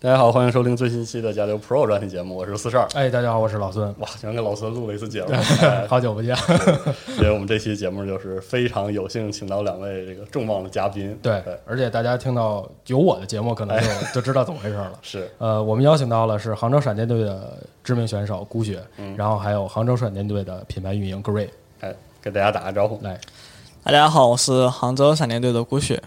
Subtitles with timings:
[0.06, 2.88] 大家好，欢迎收听最新期的《加流 Pro》专题节目，我是四十二。
[2.94, 3.88] 哎，大家好，我是老孙。
[3.98, 5.34] 哇，居然跟老孙录了一次节目，
[5.90, 6.38] 好久不见。
[7.18, 11.18] 因为我们这期节目就是非常有幸请到两位这个重磅的嘉宾。
[11.24, 14.94] 对，而且大家听到有我的节目，可能就 就知道怎么回事了。
[15.02, 18.80] 是，呃，我们邀请到了是杭州闪电队的知名选手孤雪，
[19.18, 21.50] 然后还有杭州闪电队的品牌运营 Gray。
[21.80, 23.00] 哎，给大家打个招呼。
[23.02, 23.20] 来，
[23.84, 26.00] 大家好，我是杭州闪电队的孤雪。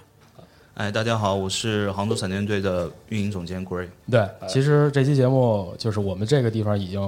[0.79, 3.89] 哎，大家好，我是杭州闪电队的运营总监 Gray。
[4.09, 7.01] 对，其实这期节目就是我们这个地方已经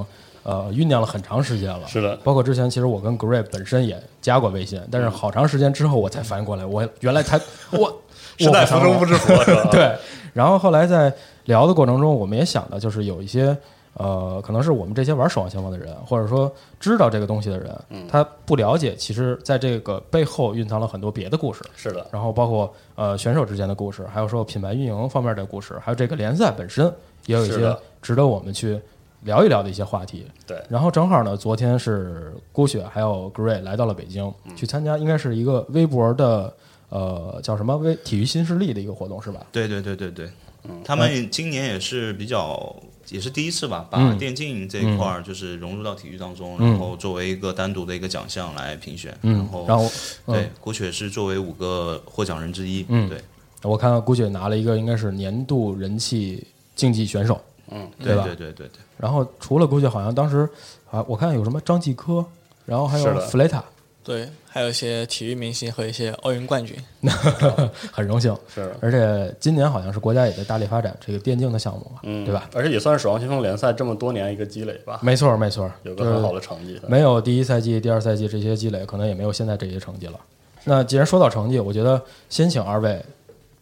[0.43, 1.87] 呃酝酿了很长时间了。
[1.87, 7.41] 是的，包括之前其实我跟 Gray 本身也加过微信，但是好长时间之后我才反应过来，我原来他
[7.71, 8.03] 我
[8.39, 9.69] 时代福中不知福 是吧？
[9.71, 9.97] 对，
[10.35, 13.57] 然后后来在聊的过程中，我们也想到就是有一些。
[13.95, 21.65] 呃，可能是我们这些玩守望先锋的人，或者说知道这个东西的人，他不了解，其实在这个背后蕴藏了很多别的故事。
[21.75, 26.87] 是的，然后包括呃选手之间的故事，还有说品牌运营方面的故事，还有这个联赛本身
[27.27, 28.81] 也有一些值得我们去
[29.23, 30.25] 聊一聊的一些话题。
[30.47, 36.55] 对，然后正好呢，昨天是郭雪还有 Gray 来到了北京，去参加应该是一个微博的
[36.91, 39.45] 呃叫什么微体育新势力的一个活动是吧？
[39.51, 40.31] 对对对对对，
[40.63, 42.73] 嗯他们今年也是比较。
[43.11, 49.17] 也是第一次吧，把电竞这一块儿就是融入到体育当中，然后作为一个单独的一个奖项来评选。
[49.23, 49.91] 然后，然后
[50.27, 52.87] 对，古雪是作为五个获奖人之一。
[52.89, 53.21] 嗯，对，
[53.63, 57.41] 我看到郭雪拿了一个应该是年度人气竞技选手。
[57.73, 58.25] 嗯，对吧？
[58.25, 58.81] 对对对对。
[58.97, 60.49] 然后除了古雪，好像当时
[60.91, 62.25] 啊，我看有什么张继科，
[62.65, 63.65] 然后还有弗雷塔。
[64.03, 66.75] 对，还有一些体育明星和一些奥运冠军，
[67.93, 68.35] 很荣幸。
[68.53, 72.49] 是，而且今年好像是国家也在大力发展这个电竞的项目嘛，嗯，对吧？
[72.55, 74.99] 而且也算是守望先锋联赛这么多年一个积累吧。
[75.03, 76.81] 没错，没错，有个很好的成绩。
[76.89, 80.19] 没有第一赛季、第二赛季这些积累，可能也没有现在这些成绩了。
[80.65, 83.01] 那既然说到成绩，我觉得先请二位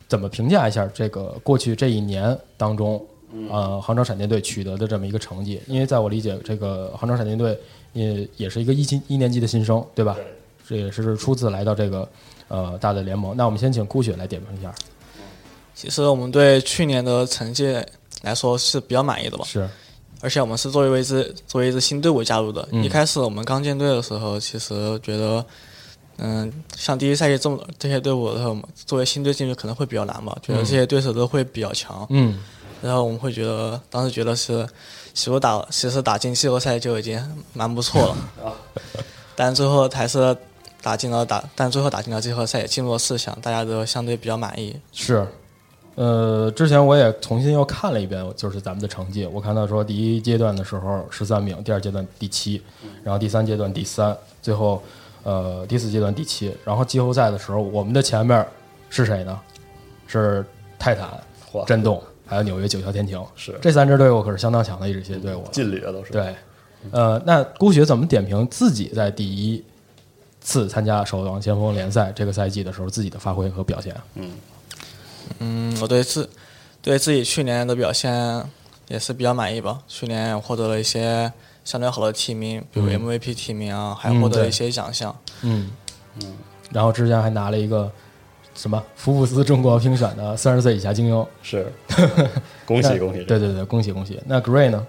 [0.07, 3.05] 怎么评价一下这个过去这一年当中，
[3.51, 5.61] 呃，杭州闪电队取得的这么一个成绩？
[5.67, 7.59] 因为在我理解，这个杭州闪电队
[7.99, 10.17] 也也是一个一新一年级的新生，对吧？
[10.69, 12.09] 这也是初次来到这个
[12.49, 13.37] 呃大的联盟。
[13.37, 14.73] 那我们先请顾雪来点评一下。
[15.75, 17.77] 其实我们对去年的成绩
[18.23, 19.45] 来说是比较满意的吧？
[19.47, 19.69] 是。
[20.21, 22.69] 而且我们是作为一支作为一支新队伍加入的。
[22.73, 25.45] 一开始我们刚建队的时候，其实觉得，
[26.17, 30.37] 嗯，像第一赛季这么这些队伍的时候，作为新队进去可能会比较难吧？
[30.43, 32.05] 觉得这些对手都会比较强。
[32.11, 32.39] 嗯。
[32.83, 34.67] 然后我们会觉得，当时觉得是，
[35.19, 37.21] 其实打其实打进季后赛就已经
[37.53, 38.55] 蛮不错了。
[39.35, 40.37] 但最后还是。
[40.81, 44.75] 打进了打，但最后打进了季后赛，也进入了四强，大家都相对比较满意。
[44.93, 45.27] 是，
[45.97, 49.27] 呃，之前我也重新又看了一遍，就是咱们的成绩。
[49.27, 52.63] 我看到说第一阶段的时候十三名，第二阶段第七，
[53.03, 54.81] 然后第三阶段第三，最后
[55.25, 56.57] 呃第四阶段第七。
[56.65, 58.47] 然后季后赛的时候，我们的前面
[58.89, 59.39] 是谁呢？
[60.07, 60.47] 是
[60.79, 61.21] 泰坦、
[61.67, 63.21] 震动，还有纽约九霄天庭。
[63.35, 66.13] 是这三支队伍可是相当强的一支队伍，劲旅啊都是。
[66.13, 66.35] 对，
[66.93, 69.65] 呃，那顾雪怎么点评自己在第一？
[70.41, 73.95] 次参加守望先锋联赛这个赛季的时候，自己的发挥和表现。
[74.15, 74.31] 嗯
[75.41, 76.31] 嗯，我对自
[76.81, 78.43] 对自己去年的表现
[78.87, 79.81] 也是比较满意吧。
[79.89, 81.31] 去年获得了一些
[81.67, 85.15] 相对好的提名，比如 MVP 提名啊，还获得了一些奖项。
[85.43, 85.71] 嗯
[86.23, 86.37] 嗯，
[86.73, 87.93] 然后之前还拿了一个
[88.59, 91.73] 什么福布斯中国评选的三十岁以下精英，是，
[92.67, 93.23] 恭喜恭喜！
[93.23, 94.21] 对对对，恭喜恭喜。
[94.27, 94.85] 那 Gray 呢？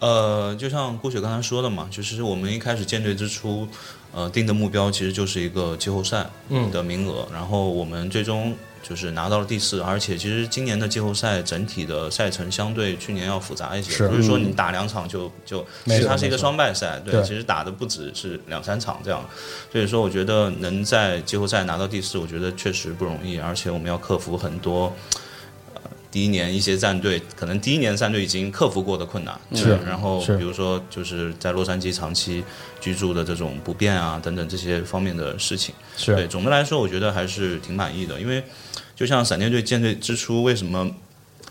[0.00, 3.68] 呃，就像郭雪刚才说的嘛，就是我们一开始建队之初，
[4.12, 6.26] 呃，定的目标其实就是一个季后赛
[6.72, 8.52] 的名额，然后我们最终
[8.82, 19.24] 就是拿到了第四，而且其实今年的季后赛整体的赛程相对去年要复杂一些，是不是说你打两场就就，其实它是一个双败赛，对其实打的不只是两三场这样，
[19.70, 24.94] 所以说我觉得能在季后赛拿到第四，我觉得确实不容易，而且我们要克服很多。
[26.18, 29.66] 呃第一年一些战队可能第一年战队已经克服过的困难，是。
[29.66, 32.42] 对然后比如说就是在洛杉矶长期
[32.80, 35.72] 居住的这种不便啊等等这些方面的事情。
[36.04, 38.42] 对，是总的来说我觉得还是挺满意的，因为
[38.96, 40.90] 就像闪电队建队之初，为什么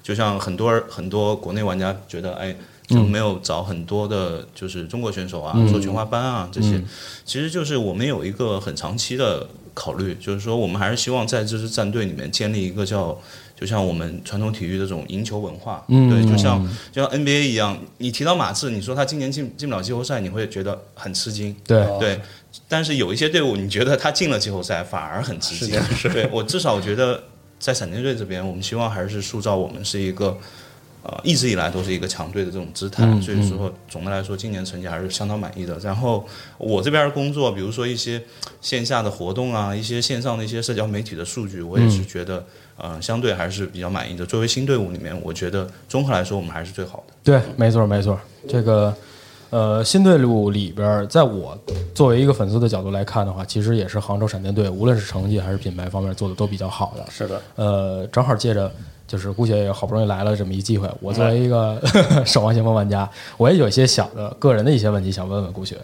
[0.04, 2.54] 就像很多很多国内玩家觉得，哎，
[2.88, 6.84] 就没有找很多的，就是中国选手啊，做全华班啊这些，
[7.24, 13.18] 其实就是我们有一个很长期的考虑，就是说我们还是希望在这支战队里面建立一个叫。
[13.60, 22.22] 就像我们传统体育的这种赢球文化，嗯对，就像就像 NBA 一样，你提到马刺，你说他今年进进不了季后赛，你会觉得很吃惊，对对，
[22.68, 25.82] 但是有一些队伍，你觉得他进了季后赛反而很吃惊。
[26.14, 27.24] 对我至少我觉得
[27.58, 30.38] 在闪电队这边，我们希望还是塑造我们是一个
[31.02, 33.06] 呃一直以来都是一个强队的这种姿态。
[33.06, 35.80] 嗯所以说总的来说，今年成绩还是相当满意的。
[35.80, 36.24] 然后
[36.60, 38.22] 我这边的工作，比如说一些
[38.62, 42.46] 线下的活动啊，一些线上的一些社交媒体的数据，我也是觉得。
[42.78, 44.26] 呃，相对还是比较满意的。
[44.26, 47.14] 作为新队伍里面，我觉得综合来说，我们还是最好的。
[47.24, 48.20] 对，没错没错。
[48.48, 48.94] 这个
[49.50, 51.58] 呃，新队伍里边儿，在我
[51.96, 57.06] 作为一个粉丝的角度来看的话，其实也是杭州闪电队，无论是成绩还是品牌方面做的都比较好的。
[57.10, 58.72] 是的，呃，正好借着
[59.08, 61.82] 就是姑且也好不容易来了这么一机会，我作为一个
[62.26, 65.78] 守望先锋玩家，我也有一些小的个人的一些问题想问问姑雪。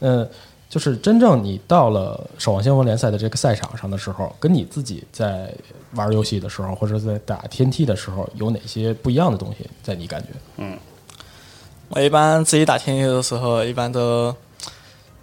[0.00, 0.28] 嗯、
[0.74, 5.48] 就是真正你到了守望先锋联赛的这个赛场上的时候，跟你自己在
[5.92, 10.26] 玩游戏的时候，或者在打天梯的时候，有哪些不一样的东西，在你感觉？
[10.56, 10.76] 嗯
[11.90, 14.34] 我一般自己打天梯的时候，一般都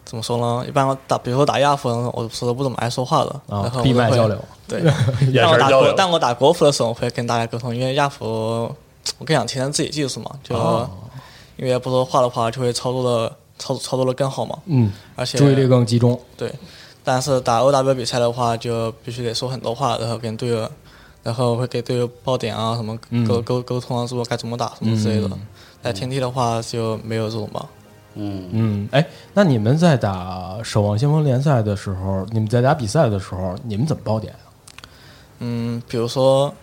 [0.05, 0.65] 怎么说呢？
[0.65, 4.37] 一般我打，比如说打亚服，我是不怎么爱说话的，啊然后，闭麦交流。
[4.69, 4.79] 对，
[5.33, 8.73] 眼但我打神交流，国但我打国服的时候，我会跟大家沟通，因为亚服
[9.17, 10.89] 我更想提升自己技术嘛，就、哦
[11.57, 16.19] 因为不说话的话，就会操作的操操作的更好嘛，嗯，而且注意力更集中。
[16.35, 16.51] 对，
[17.03, 20.69] 但是打 OW 比赛的话，就必须得说很多话，然后跟队友，
[21.23, 25.27] 然后会给队友报点啊，什么嗯沟沟沟通啊，说该怎么打什么之类的。
[25.27, 25.39] 嗯
[25.81, 27.65] 在天梯的话就没有这种吧。
[28.13, 29.03] 嗯，嗯，哎，
[29.33, 34.45] 那你们在打守望先锋联赛的时候，你们在打比赛的时候，你们怎么报点啊？
[35.39, 36.53] 嗯，比如说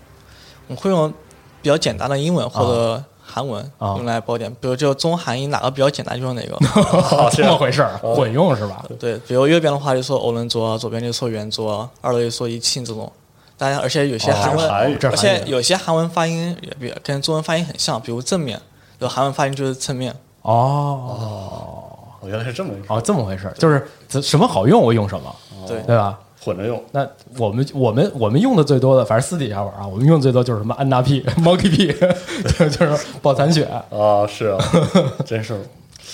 [0.69, 1.13] 我会用
[1.61, 6.57] 比较简单的英文或者韩文啊用来报点，比如就中韩英哪个比较简单就用哪个。
[7.03, 8.85] 好， 这么回事儿，混用是吧？
[8.99, 13.11] 对，比如右边的话就说欧伦卓，左边就说圆桌，二楼就说一庆这种。
[13.57, 18.61] 当然，而且有些韩文，而且有些韩文发音也比跟中文发音很像，比如正面，
[18.99, 20.15] 然后韩文发音就是侧面。
[20.43, 21.85] 哦
[22.21, 23.87] 我原来是这么哦，这么回事儿，就是
[24.23, 25.35] 什么好用我用什么，
[25.67, 26.19] 对，对吧？
[26.49, 27.07] 混着用，那
[27.37, 31.93] 我们我们我们用的最多的，反正私底下玩啊，我们用的最多就是什么安娜 P、Monkey P，
[32.59, 33.65] 就就是爆残血。
[33.65, 34.59] 啊，是啊，
[35.27, 35.61] 真是，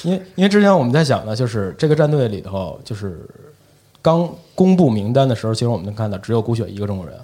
[0.02, 3.20] 因为因为之前我们在想呢，就是这个战队里头，就是
[4.02, 7.14] 刚公布名单的时候，其实我们能看到只有古雪一个中国人，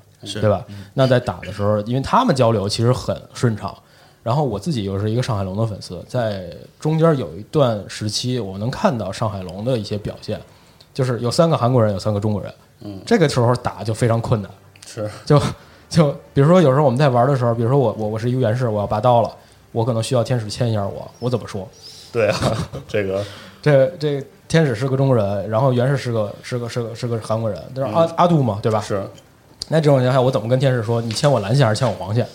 [0.40, 0.64] 对吧？
[0.94, 3.76] 那在打的时候，因为他们交流其实很顺畅。
[4.22, 6.46] 然后我自己又是一个上海龙的粉丝，在
[6.78, 10.38] 中间有一段时期，我能看到上海龙的一些表现，
[10.92, 14.50] 就是有三个韩国人，有三个中国人，嗯，这个时候打就非常困难，
[14.86, 15.08] 是。
[15.24, 15.40] 就
[15.88, 19.30] 就比如说有时候我们在玩的时候，比如说我我我是一个元士，我要拔刀了，
[19.72, 21.68] 我可能需要天使牵一下我，我怎么说？
[22.12, 22.36] 对啊，
[22.88, 23.22] 这个。
[23.62, 28.80] 这这天使是个中国人，然后元士是个是个是个是个韩国人，就是阿、阿杜嘛，对吧？
[28.80, 29.02] 是。
[29.68, 32.26] 那这种情况下，我怎么跟天使说你牵我蓝线还是牵我黄线？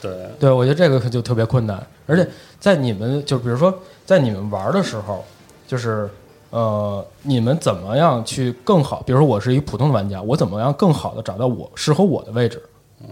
[0.00, 2.26] 对，对，我觉得这个就特别困难，而且
[2.60, 3.76] 在你们就比如说
[4.06, 5.24] 在你们玩的时候，
[5.66, 6.08] 就是
[6.54, 9.02] 呃，你们怎么样去更好？
[9.02, 12.62] 比如说我是一个普通的玩家，我怎么样更好的找到我适合我的位置？
[13.00, 13.08] 嗯，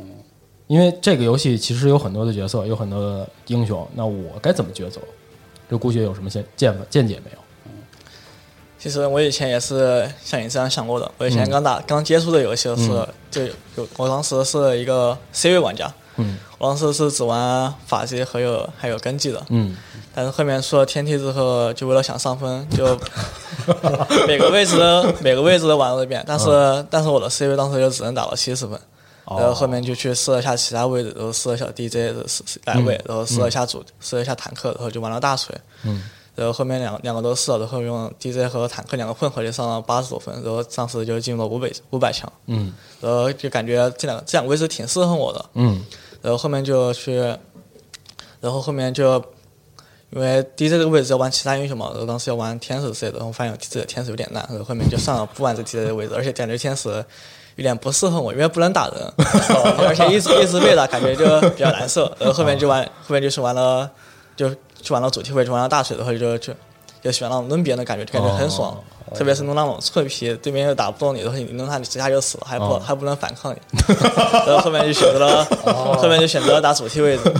[0.68, 5.00] 因为这个游戏其实有很多的角色，有很多的英雄，那我该怎么抉择？
[5.68, 7.38] 这顾雪有什么见见见解没有？
[8.78, 11.10] 其实我以前也是像你这样想过的。
[11.18, 13.52] 我以前刚打、刚接触的游戏的时候，就有
[13.96, 16.38] 我当时是一个 C 位玩家，嗯。
[16.58, 19.44] 我当时是只玩法击和有还有根技的。
[19.48, 19.76] 嗯，
[20.14, 22.96] 但是后面出了天梯之后，就为了想上分，就
[24.28, 26.24] 每个位置的每个位置都玩了一遍。
[26.26, 28.78] 但是、但是我的 C 位当时就只能打到七十分，
[29.24, 29.38] 哦。
[29.40, 35.52] 然后后面就去试了一下其他位置，然后试了一下 DJ 的试试来位，然后试了一下主，试了一下坦克，然后就玩了大锤。
[35.82, 36.00] 嗯，
[36.34, 42.72] 然后后面两两个都试了，然后用 DJ 和坦克两个混合就上了八十多分，然后当时就进入了五百五百强，嗯。
[43.00, 45.84] 然后就感觉这两个这两个位置挺适合我的，嗯。
[46.22, 47.16] 然后后面就去，
[48.40, 49.22] 然后后面就
[50.10, 56.88] 因为 DJ 这个位置要玩其他英雄嘛，然后当时要玩天使之类的，然后发现自己的天使有点烂，然后后面就上了不玩这 DJ 的位置，而且感觉天使
[57.56, 59.12] 有点不适合我，因为不能打人，
[59.86, 62.10] 而且一直一直被打，感觉就比较难受。
[62.18, 63.90] 然后后面就玩，后面就是玩了，
[64.36, 64.48] 就
[64.82, 66.52] 去玩了主题位，去玩了大水，的话就就
[67.02, 68.76] 就喜欢那种抡别人的感觉，就感觉很爽。
[69.14, 73.58] 特别是弄那种脆皮，对面又打不动你，然后你弄他，你直接就死了，还不、还不能反抗你。
[74.46, 75.44] 然后后面就选择了，
[75.98, 77.30] 后面就选择了打主题位置。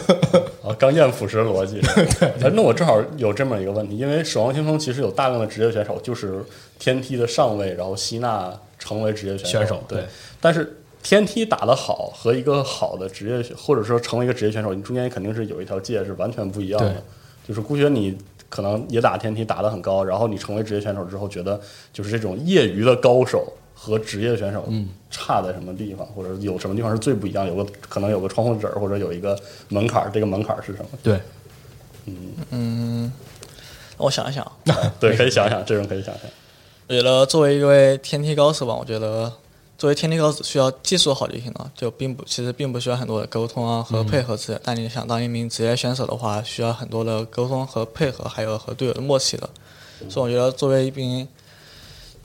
[0.62, 1.80] 啊， 刚健腐蚀逻辑。
[2.44, 6.44] 哎，那我正好有这么一个问题，因为《守望先锋》其实有大量的职业选手，就是
[6.78, 9.58] 天梯的上位，然后吸纳成为职业选手。
[9.60, 10.06] 选手对对，
[10.42, 17.02] 但是天梯打得好和一个好的职业，或者说成为一个职业选手，你中间肯定是有一条界是完全不一样的对。
[17.46, 18.16] 就是估学你
[18.48, 21.60] 可能也打天梯打得很高，然后你成为职业选手之后，觉得
[21.92, 24.64] 就是这种业余的高手和职业选手
[25.10, 27.46] 差在什么地方，或者有什么地方是最不一样？
[27.46, 30.88] 有个可能有个窗户纸儿，或者有一个门槛儿，这个门槛儿是什么？
[31.02, 31.20] 对，
[32.06, 32.16] 嗯
[32.50, 33.12] 嗯
[33.98, 34.50] 我想一想，
[35.00, 36.24] 对，可以想想，这种可以想想。
[36.88, 39.32] 我觉得作为一位天梯高手吧，我觉得
[39.82, 44.62] 作为天梯高手需要技术好就行了，就并不其实并不需要很多的沟通啊和配合之类的。
[44.64, 49.50] 但你想当一名职业选手的话，需要很多的沟通和配合，还有和队友的默契的。
[50.08, 51.26] 所以我觉得作为一名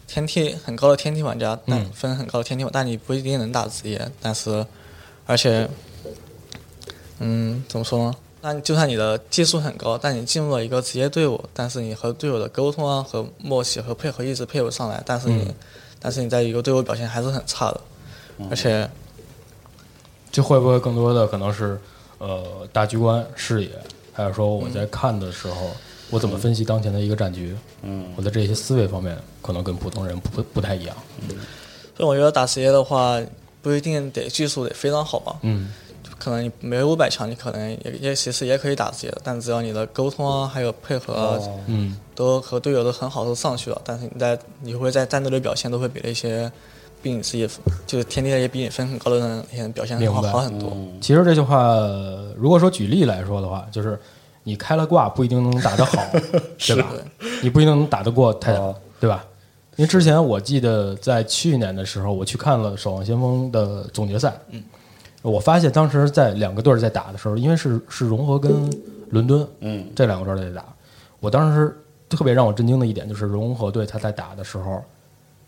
[0.06, 4.12] 天梯很高的天梯玩家，但分很高的天梯，但你不一定能打职业。
[4.22, 4.64] 但是，
[5.26, 5.68] 而且，
[7.18, 8.16] 嗯，怎么说呢？
[8.42, 15.52] 那就算你的技术很高，但你进入了一个职业队伍，但是你和队友的沟通啊、和默契和配合一直配不上来，但是你，
[16.08, 17.82] 但是你在一个队伍表现还是很差的，
[18.50, 18.90] 而且，
[20.32, 21.78] 这会不会更多的可能是
[22.18, 23.72] 呃大局观视野，
[24.14, 25.72] 还有说我在看的时候，
[26.10, 30.96] 我怎么分析当前的一个战局，嗯，我的这些思维方面可能跟普通人不不太一样。
[31.98, 33.22] 所以我觉得打职业的话，
[33.62, 35.74] 不一定得技术得非常好吧，嗯
[36.20, 41.98] 可能你没有五百强，你可能也也其实也可以打职业的，但只要你的沟通啊，还有配合啊，嗯。
[42.16, 46.52] 都和队友都很好，都上去了，但是你在你会在战斗的表现都会比那些
[47.00, 47.48] 比你自己
[47.86, 50.76] 就是天天那些比你分很高的人那些表现好好很多。
[51.00, 54.00] 其实这句话，呃如果说举例来说的话，就是
[54.44, 56.04] 你开了挂不一定能打得好，
[56.58, 56.88] 对吧？
[57.44, 58.76] 你不一定能打得过泰坦，哦。
[59.00, 59.24] 对吧？
[59.76, 64.64] 因为之前我记得在去年的时候，我去看了《守望先锋》的总决赛，嗯，
[65.22, 68.52] 我发现当时在两个队儿在打的时候，因为是是融合跟
[69.10, 69.86] 伦敦，嗯。
[69.96, 70.66] 这两个队儿在打，
[71.20, 71.76] 我当时
[72.10, 74.82] 特别让我震惊的一点就是融合队他在打的时候，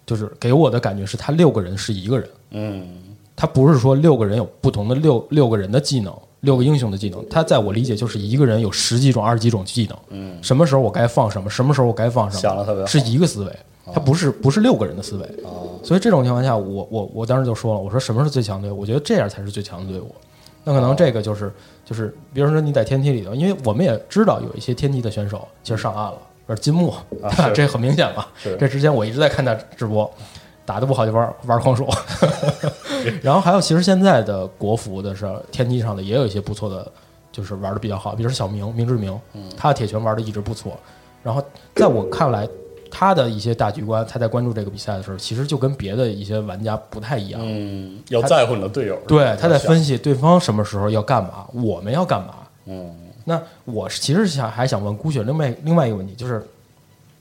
[0.06, 2.88] 就是给我的感觉是他六个人是一个人，嗯。
[3.36, 13.60] 他不是说六个人有不同的六六个人的技能，六个英雄的技能，他在我理解就是一个人有十几种、二十几种技能，嗯，什么时候我该放什么，什么时候我该放什么，想得特别是一个思维，
[13.94, 18.80] 他不是不是六个人的思维，哦所以这种情况下，我我我当时就说了，我说什么是最强队伍？
[18.82, 20.14] 我觉得这样才是最强的队伍。
[20.66, 21.52] 那可能这个就是
[21.86, 26.18] 就是，比如说你在天梯里头，因为我们也知道有一些天梯的选手其实上岸了，
[26.48, 26.94] 而金木，
[27.54, 28.26] 这很明显嘛。
[28.44, 30.12] 这之前我一直在看他直播，
[30.66, 31.88] 打的不好就玩玩狂鼠。
[33.24, 36.92] 然后还有，其实现在的国服的是天梯上的也有一些不错的，
[37.32, 39.18] 就是玩的比较好，比如说小明明志明，
[39.56, 40.78] 他的铁拳玩的一直不错。
[41.24, 41.42] 然后
[41.74, 42.48] 在我看来，
[42.92, 47.42] 他的一些大局观，他在关注这个比赛的时候，其实就跟别的一些玩家不太一样。
[47.44, 49.00] 嗯，要在乎你的队友。
[49.08, 52.36] 对，他在分析对方什么时候要干嘛，我们要干嘛。
[52.66, 56.44] 嗯那我其实想还想问孤雪另外另外一个问题，就是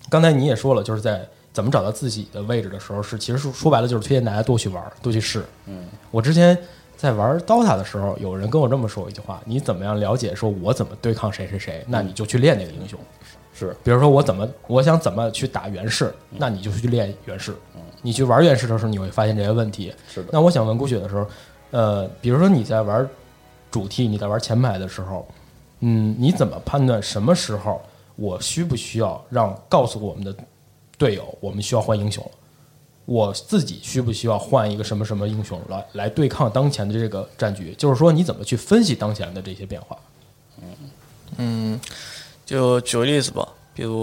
[0.08, 5.44] 刚才你也说了，就是在怎么找到自己的位置的时候，是其实说说白了就是推荐大家多去玩，多去试。
[5.66, 6.56] 嗯，我之前
[6.96, 12.98] 在玩 DOTA 的时候，有人跟我这么说一句话：你怎么样了解说我怎么对抗谁谁谁，那你就去练那个英雄。
[13.58, 17.54] 是比如说我怎么我想怎么去打原式，那你就去练源氏。
[18.00, 19.92] 你去玩原式的时候，你会发现这些问题。
[20.08, 21.26] 是的那我想问顾雪的时候，
[21.72, 23.08] 呃，比如说你在玩
[23.70, 25.26] 主题，你在玩前排的时候，
[25.80, 27.82] 嗯，你怎么判断什么时候
[28.14, 30.32] 我需不需要让告诉我们的
[30.96, 32.30] 队友，我们需要换英雄了？
[33.04, 37.74] 我自己需不需要换一个什么什么英雄来来对抗当前的这个战局？
[37.74, 39.98] 就是说，你怎么去分析当前的这些变化？
[41.38, 41.80] 嗯，
[42.48, 43.94] 就举个例子吧，比如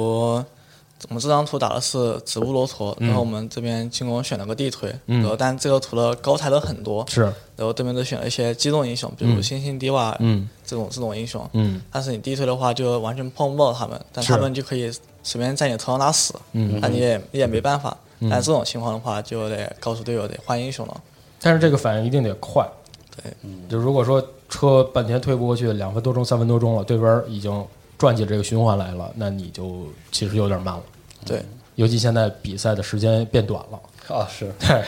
[1.10, 7.22] 我们这张图打的是植物骆驼，然后我们这边进攻选了个地推，嗯然后但这个图的高台的很多，是，
[7.56, 14.92] 然后对面都选了一些机动英雄，比如嗯星星迪瓦嗯这种这种英雄，嗯但是你地推的话就完全碰不到他们，但他们就可以
[15.24, 17.98] 随便在你头上拉屎，嗯那你也你也没办法。
[18.30, 21.02] 但这种情况的话，就得告诉队友得换英雄了。
[21.42, 22.66] 但是这个反应一定得快。
[23.14, 23.34] 对，
[23.70, 27.52] 就如果说车半天推不过去，两分多钟、三分多钟了，对边已经
[27.98, 30.84] 转起这个循环来了，那你就其实有点慢了。
[31.26, 31.44] 对，
[31.76, 34.16] 尤其现在比赛的时间变短了。
[34.16, 34.84] 啊，是 对，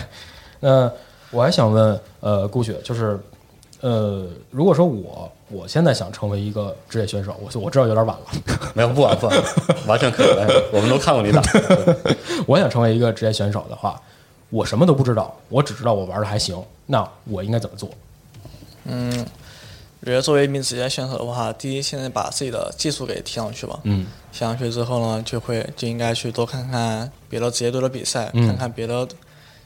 [0.60, 0.92] 那
[1.32, 3.20] 我还想问，呃，顾雪，就是，
[3.82, 8.26] 呃，如果说我我现在想成为一个职业选手，我我知道有点晚了，
[8.76, 9.36] 没有不晚不晚，
[9.88, 10.66] 完全可以的。
[10.72, 11.42] 我们都看过你打，
[12.46, 14.00] 我想成为一个职业选手的话，
[14.50, 17.90] 我什么都不知道，我只知道我玩的还行，那我应该怎么做？
[20.00, 23.80] 我觉得作为一名职业选手的话，第一，现在把自己的技术给提上去吧。
[23.84, 29.08] 嗯，提上去之后呢，就会就应该去多看看别的职业队的比赛，嗯看看别的，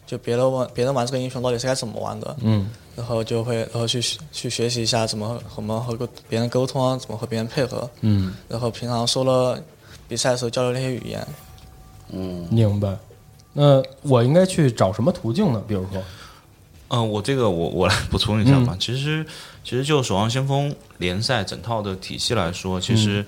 [0.08, 2.36] 就别的玩别人玩这个英雄到底是该怎么玩的。
[2.42, 5.96] 嗯，然后就会然后去去学习一下怎么怎么和
[6.30, 7.90] 别人沟通啊，怎么和别人配合。
[8.00, 9.62] 嗯，然后平常说了
[10.08, 11.28] 比赛的时候交流那些语言。
[12.10, 12.98] 嗯，明白。
[13.54, 15.62] 那我应该去找什么途径呢？
[15.68, 16.02] 比如说，
[16.92, 18.76] 嗯、我这个我我来补充一下嗯吧。
[18.80, 19.26] 其实
[19.64, 23.26] 其实就《守望先锋》联赛整套的体系来说，其实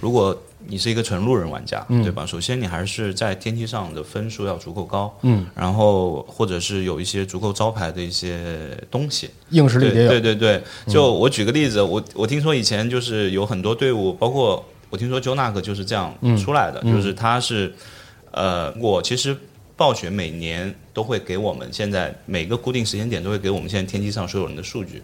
[0.00, 2.24] 如果你是一个纯路人玩家，嗯对吧？
[2.24, 9.92] 首先你还是在天梯上的分数要足够高，嗯，然后或者是有一些足够招牌的一些东西，硬实力。
[9.92, 17.74] 对对对对，就我举个例子，我我听说以前就是有很多队伍，包括我听说 j o n a 就是这样出来的，就是他是
[18.30, 19.36] 呃，我其实
[19.76, 25.02] 暴雪每年都会给我们现在每个固定时间点都会给我们现在天机上所有人的数据，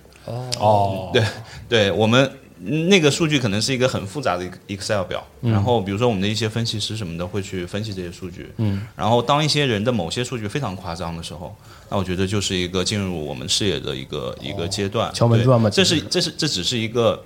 [0.59, 1.23] 哦，对
[1.69, 2.31] 对我们。
[2.63, 11.57] 那个数据可能是一个很复杂的 Excel 表，然后比如说我们的一些分析师什么的会去分析这些数据，嗯，然后当一些人的某些数据非常夸张的时候，
[11.89, 17.25] 那我觉得就是一个进入我们视野的一个一个阶段，敲门砖嘛这是这是这只是一个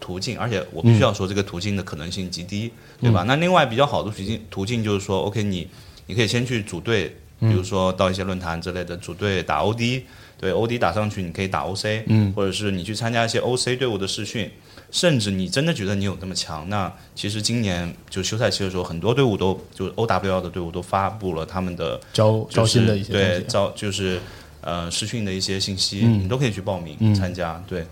[0.00, 3.24] 途径，而且我必须要说这个途径的可能性极低，对吧？
[3.24, 5.68] 那另外比较好的途径途径就是说，OK，你
[6.06, 10.02] 你可以先去组队，比如说到一些论坛之类的组队打 OD，
[10.38, 14.50] 对 OD 打上去，你可以打 OC，嗯或者是你去参加一些 OC 队伍的试训，
[14.90, 23.42] 甚至你真的觉得你有那么强，那其实今年就休赛期的时候，很多队伍都就 OWL 的队伍都发布了他们的招就是招新的一些对。
[23.48, 24.20] 招就是
[24.60, 27.86] 呃试训的一些信息，嗯你都可以去报名、嗯参加，对。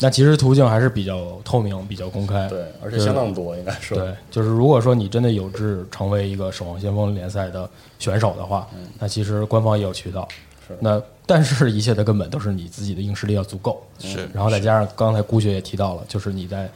[0.00, 2.48] 那其实途径还是比较透明、比较公开。
[2.48, 10.28] 对，而且相当多，应该说，对，就是如果说你真的有志成为一个守望先锋联赛的选手的话，那其实官方也有渠道。
[10.66, 16.70] 是那但是一切的根本都是你自己的硬实力要足够，是然后再加上刚才顾雪也提到了，就是你在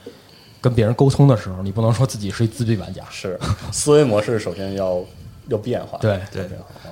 [0.60, 3.04] 跟别人沟通的时候，你不能说自己是一自闭玩家。
[3.10, 3.38] 是
[3.70, 5.04] 思维模式首先要
[5.48, 6.48] 要变化，对对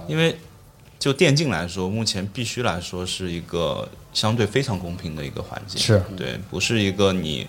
[0.07, 0.37] 因为
[1.01, 7.47] 就电竞来说，目前必须来说是一个相对非常公平的一个环境，是对，不是一个你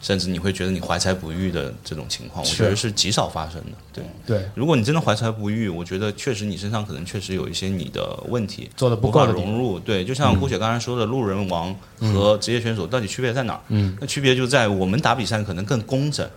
[0.00, 3.72] 甚至你会觉得你怀才不遇的这种情况，我觉得是极少发生的。
[3.92, 9.78] 对，对，如果你真的怀才不遇，我觉得确实你身上可能确实有一些你的问题做的不够的融入。
[9.78, 13.60] 对，就像顾雪刚才说的，路人王和职业选手到底区别在哪儿？
[13.68, 16.28] 嗯，那区别就在我们打比赛可能更工整，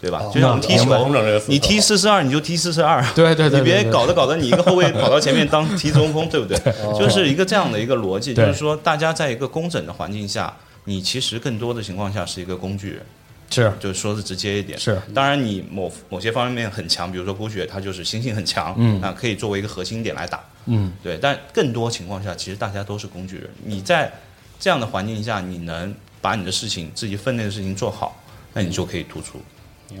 [0.00, 0.20] 对吧？
[0.22, 6.58] 哦就像我们踢球你踢四四二你就踢四四二，对对对对你别搞得搞得你一个后卫跑到前面当踢中锋，对不对？
[6.98, 10.54] 就是一个这样的一个逻辑，就是说大家在一个工整的环境下，
[10.84, 13.02] 你其实更多的情况下是一个工具人，
[13.50, 14.78] 是就是说的直接一点。
[14.78, 21.16] 是，当然你某某些方面很强，比如说郭雪，他就是心性很强，嗯那可以作为一个核心点来打，嗯，对。
[21.20, 23.48] 但更多情况下，其实大家都是工具人。
[23.64, 24.12] 你在
[24.60, 28.20] 这样的环境下，你能把你的事情、自己分内的事情做好，
[28.52, 29.40] 那你就可以突出。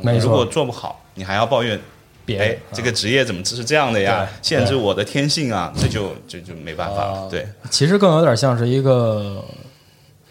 [0.02, 1.78] 没如果，做不好，你还要抱怨
[2.24, 4.28] 别哎，这个职业怎么是这样的呀？
[4.42, 7.12] 限制我的天性啊，这就这就没办法了。
[7.22, 9.44] 啊对，其实更有点像是一个。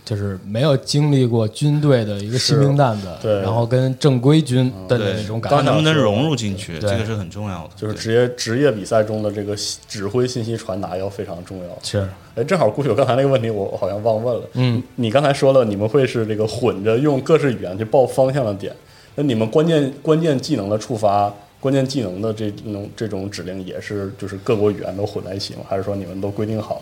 [0.05, 7.69] 就是没有经历过军队的一个新兵蛋子，对然后跟正规军的那种感觉，看能不能融入进去，这个是很重要的。
[7.77, 9.55] 就是职业职业比赛中的这个
[9.87, 11.69] 指挥信息传达要非常重要。
[11.81, 14.41] 是哎，正好顾雪刚才那个问题我好像忘问了。
[14.55, 18.75] 嗯，你刚才说了你们会是这个混着用各式语言去报方向的点，
[19.15, 25.61] 那你们关键关键技能的触发、关键技能的这种这种指令也是就是各国语言都混在一起吗？
[25.69, 26.81] 还是说你们都规定好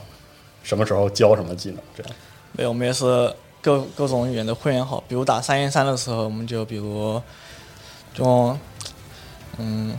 [0.63, 2.13] 什么时候教什么技能这样？
[2.53, 5.03] 没有，我们也是各各种语言都会员好。
[5.07, 7.21] 比如打三 n 三的时候，我们就比如
[8.17, 8.57] 用
[9.57, 9.95] 嗯，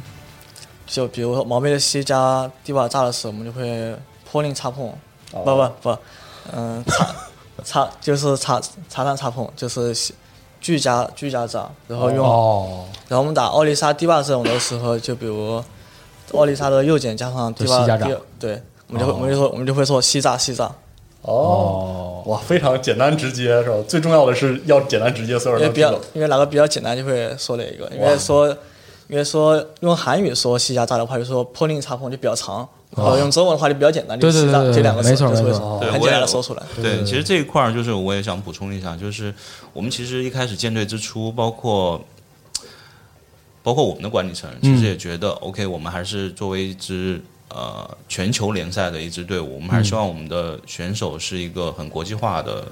[0.87, 3.97] 就比如说毛妹的西加迪瓦炸的时候，我们就会
[4.31, 4.89] 破令插碰，
[5.33, 5.99] 哦不不不，
[6.53, 7.15] 嗯，插
[7.65, 9.95] 插就是插插弹插碰，就是
[10.63, 15.63] 西巨加巨加炸，然后用、哦，然后我们打奥利莎迪瓦这种的时候，就比如
[16.33, 19.17] 奥利莎的右键加上迪瓦就西加炸第对，我们就会、哦。
[19.17, 20.71] 我们就说我们就会说西炸西炸。
[21.23, 23.77] 哦，哇，非常简单直接是吧？
[23.87, 25.93] 最重要的是要简单直接，所有因为比较。
[26.15, 28.49] 因为哪个比较简单就会说哪一个，因为说
[29.09, 32.67] 因因为说用韩语说西家炸的话，就说破令插缝就比较长，
[32.97, 35.79] 然后用中文的话就比较简单，就对对对对西炸这两个词没错就是会没错。
[35.81, 36.63] 很简单的说出来。
[36.77, 39.35] 对，其实这一块儿就是我也想补充一下，就是
[39.73, 42.03] 我们其实一开始建队之初，包括
[43.63, 52.65] 包括我们的管理层，其实也觉得、OK，我们还是作为一支呃全球联赛的一支队伍，我们还是希望我们的选手是一个很国际化的。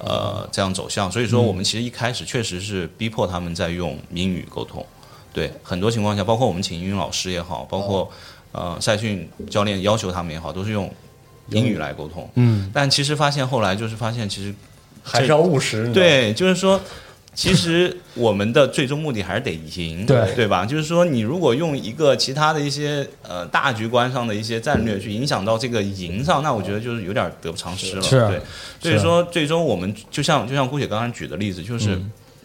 [0.00, 4.86] 呃，这样走向，所以说我们其实一开始确实是逼迫他们在用英语沟通，
[5.32, 8.08] 对很多情况下，包括我们请英语老师也好，包括
[8.58, 10.92] 呃赛训教练要求他们也好，都是用
[11.50, 12.28] 英语来沟通。
[12.34, 14.54] 嗯，但其实发现后来就是发现，其实
[15.02, 15.88] 还是要务实。
[15.92, 16.80] 对，就是说，
[17.34, 20.66] 其实我们的最终目的还是得赢，对对吧？
[20.66, 28.02] 就是说，你如果用一个其他的一些呃大局观上的一些战略去影响到这个赢上，那我觉得就是有点得不偿失了。
[28.02, 28.40] 是对，
[28.80, 31.96] 所以说最终我们就像就像姑姐刚刚举的例子，就是、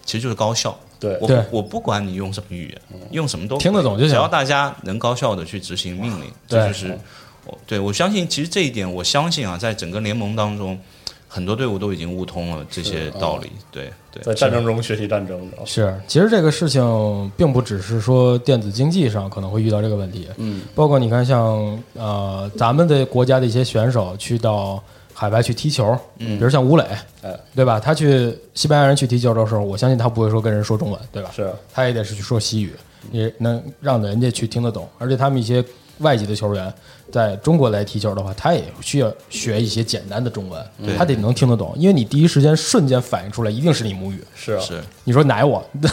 [0.06, 0.80] 其实就是高效。
[1.04, 1.18] 对。
[1.20, 4.10] 我我不管你用什么语言，用什么都听得懂就行。
[4.10, 6.98] 只要大家能高效的去执行命令，这就是
[7.46, 10.80] 我对我相信，其实这一点，我相信啊，在整个联盟当中，
[11.28, 13.52] 很多队伍都已经悟通了这些道理。
[13.72, 24.82] 对对，在战争中学习战争，是，其实这个事情并不只是说电子竞技上可能会遇到这个问题，嗯，包括你看像呃咱们的国家的一些选手去到
[25.14, 26.84] 海外去踢球，嗯比如像吴磊，
[27.22, 27.80] 哎，对吧？
[27.80, 31.32] 他去西班牙人去踢球的时候，我相信他不会说跟人说中文，对吧？
[31.36, 32.74] 是他也得是去说西语，
[33.12, 34.88] 也能让人家去听得懂。
[34.98, 35.64] 而且他们一些
[36.00, 36.74] 外籍的球员
[37.12, 40.62] 在中国来踢球的话，他也需要学一些简单的中文，
[40.98, 44.24] 他得能听得懂，因为你第一时间瞬间反应出来，一定是你母语。
[44.36, 45.88] 是啊，是你说奶我， 对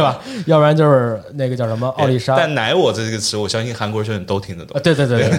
[0.00, 0.20] 吧？
[0.46, 4.80] 要不然就是那个叫什么奥利莎，但“奶我”这个词，我相信韩国人都听得懂啊，。
[4.82, 5.38] 对对对对，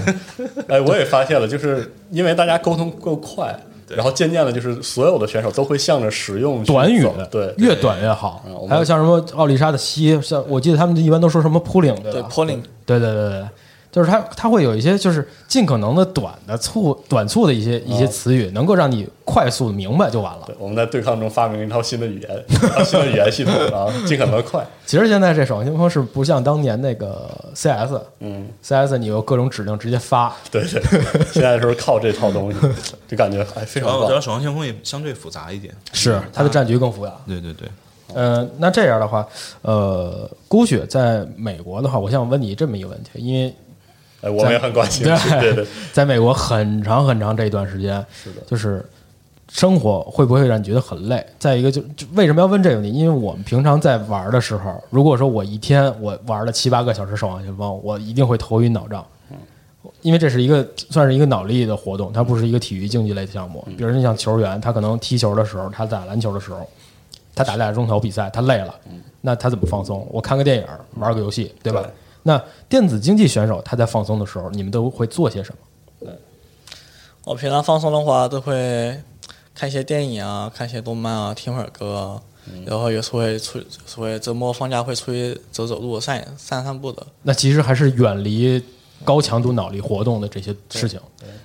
[0.77, 3.57] 哎，我也发现了，就是因为大家沟通够快，
[3.95, 8.43] 然后渐渐的，就是所有的选手都会向着使用短语对，越短越好。
[8.67, 13.45] 还有像什么奥利莎的西，像我记得他们一般都说什么扑领，对对吧？，polling 对对对对，
[13.97, 20.43] 就是它它会有一些就是尽可能的短的促短促的一些一些词语，能够让你快速明白就完了。
[20.45, 24.63] 对，我们在对抗中发明一套新的语言，一套新的语言系统，然后尽可能快。
[24.85, 30.79] 其实现在这守望先锋是不像当年那个 CS，嗯，CS 你有各种指令直接发，对对，
[31.33, 32.59] 现在就是靠这套东西，
[33.09, 34.21] 就感觉哎非常棒主要我觉得。
[34.21, 35.73] 守望先锋也相对复杂一点。
[35.91, 37.11] 是它的战局更复杂。
[37.27, 37.67] 对对对，
[38.13, 39.27] 呃，那这样的话，
[39.63, 43.53] 呃，郭雪在美国的话，我想问你这么一个问题，因为
[44.21, 45.03] 哎，我们也很关心。
[45.03, 48.83] 对 对对，在美国很长很长这一段时间，是的就是
[49.49, 51.25] 生活会不会让你觉得很累？
[51.39, 52.91] 再一个就就为什么要问这个问题？
[52.91, 59.05] 因为我们平常在玩的时候，如果说我一天我玩了七八个小时守望先锋，我一定会头晕脑胀。
[60.01, 63.65] 因为这是一个算是一个脑力的活动，它不是一个体育竞技类的项目。
[63.77, 66.67] 比如你像球员，他可能踢球的时候，他打篮球的时候，
[67.33, 68.75] 他打俩钟头比赛，他累了，
[69.21, 70.05] 那他怎么放松？
[70.11, 71.81] 我看个电影，玩个游戏，对吧？
[71.81, 71.89] 对
[72.27, 75.55] 那电子竞技选手他在放松的时候，你们都会做些什
[76.01, 76.11] 么？
[77.23, 79.01] 我平常放松的话，都会
[79.55, 82.21] 看一些电影啊，看一些动漫啊，听会儿歌啊，
[82.65, 87.07] 然后有时候会出，有时候会周末放假会出去走走路、散散散步的。
[87.23, 88.61] 那其实还是远离
[89.05, 90.99] 高强度脑力活动的这些事情，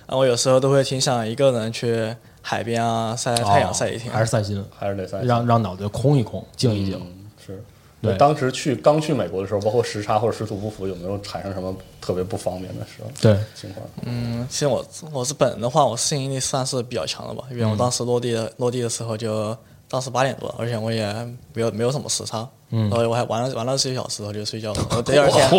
[0.05, 4.11] 啊，我有时候都会挺想一个人去海边啊，晒晒太阳，晒一天。
[4.11, 6.99] 哦还是散心，还是得三让让脑子空一空，静一静。
[7.45, 7.63] 是。
[8.11, 13.85] 对当时去刚去美国的时候，包括时差或者时土不服，有没有产生什么特别不方便的时候对，情况？
[14.03, 19.55] 嗯，其实我我是本人的话，我适应力算是比较强的吧，因为我当时落地的、落地的时候就
[19.89, 21.05] 当时八点多，而且我也
[21.53, 24.85] 没有没有什么时差，嗯，然后我还玩了玩了几个小时，然后就睡觉了。
[24.89, 25.49] 然后第二天，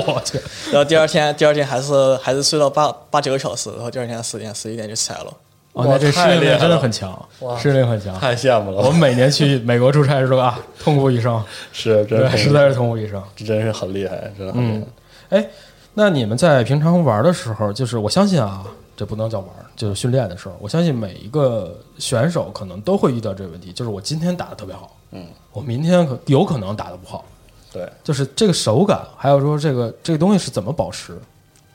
[0.70, 5.32] 然后第二天第二天还是还是睡到八八九个小时，然后第二天十点十一点就起来了。
[5.74, 8.18] 哦，那这适应力真的很强，适应力很强。
[8.18, 13.22] 太羡慕了，我们每年去美国出差的时候啊，痛不欲生， 是真是实在是痛不欲生。
[13.34, 14.84] 这真是很厉害，真的很厉
[15.30, 15.36] 害。
[15.36, 15.46] 哎，
[15.92, 18.64] 那你们在平常玩的时候，就是我相信啊，
[18.96, 27.24] 这不能叫玩，就是训练的时候，我相信每一个选手可能都会遇到这个问题，就是我今天打的特别好，嗯，我明天可有可能打的不好，
[27.72, 31.18] 对，就是这个手感，还有说这个这个东西是怎么保持，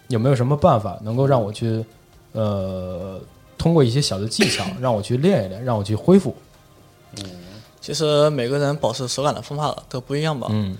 [0.08, 1.84] 有没有什么办法能够让我去，
[2.32, 3.20] 呃，
[3.60, 6.36] 通过一些小的技巧让我去练一练，让我去恢复？
[7.18, 7.26] 嗯
[7.82, 10.48] 其实每个人保持手感的方法都不一样吧。
[10.52, 10.78] 嗯，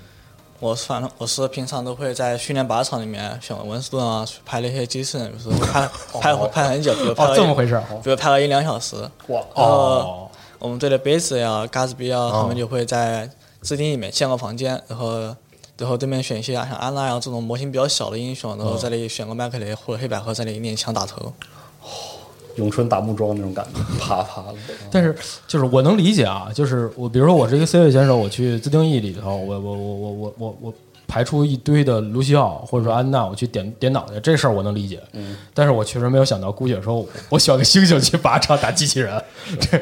[0.60, 5.88] 我是反正我是平常都会在训练靶场里面选温斯顿啊，去拍那些机器人，有时候拍
[6.20, 7.82] 拍拍很久，比如拍哦，了一这么回事儿。
[8.04, 8.96] 比如拍了一两小时。
[9.28, 13.28] 哇，哦，我们队的杯子呀、嘎子比啊，他们就会在
[13.62, 15.34] 制定里面建个房间，然后
[15.78, 21.32] 然后对面选一些像安娜呀这种模型比较小的英雄，然后在那里选个麦克雷或者黑百合在那里练枪打头。
[22.56, 24.54] 咏春打木桩那种感觉， 啪啪的。
[24.90, 25.14] 但是
[25.46, 30.74] 就是我能理解啊，就是我比如说我是一个 C 位选手，我去自定义里头，我我我我我我我
[31.06, 35.00] 排出一堆的卢西奥或者说安娜，我去点点脑袋，这事儿我能理解。
[35.12, 39.20] 嗯，但是我确实没有想到姑姐说我我选个猩猩去靶场打机器人，
[39.58, 39.80] 这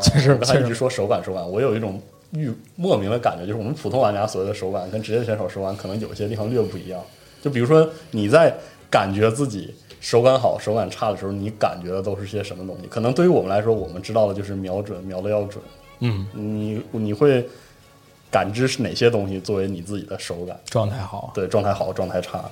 [0.00, 2.00] 确实我刚才一直说手感手感，我有一种
[2.32, 6.98] 欲莫名的感觉，就是我们普通玩家所谓的手感跟职业选手手感可能有些地方略不一样。
[7.42, 8.54] 就比如说你在
[8.88, 12.86] 感觉自己手感好、手感差的时候，你感觉的都是些什么东西？
[12.88, 15.62] 可能对于我们来说，我们知道的就是瞄准，瞄的要准。
[16.00, 17.46] 嗯，你你会
[18.30, 20.58] 感知是哪些东西作为你自己的手感？
[20.64, 21.30] 状态好。
[21.34, 22.42] 对，状态好，状态差。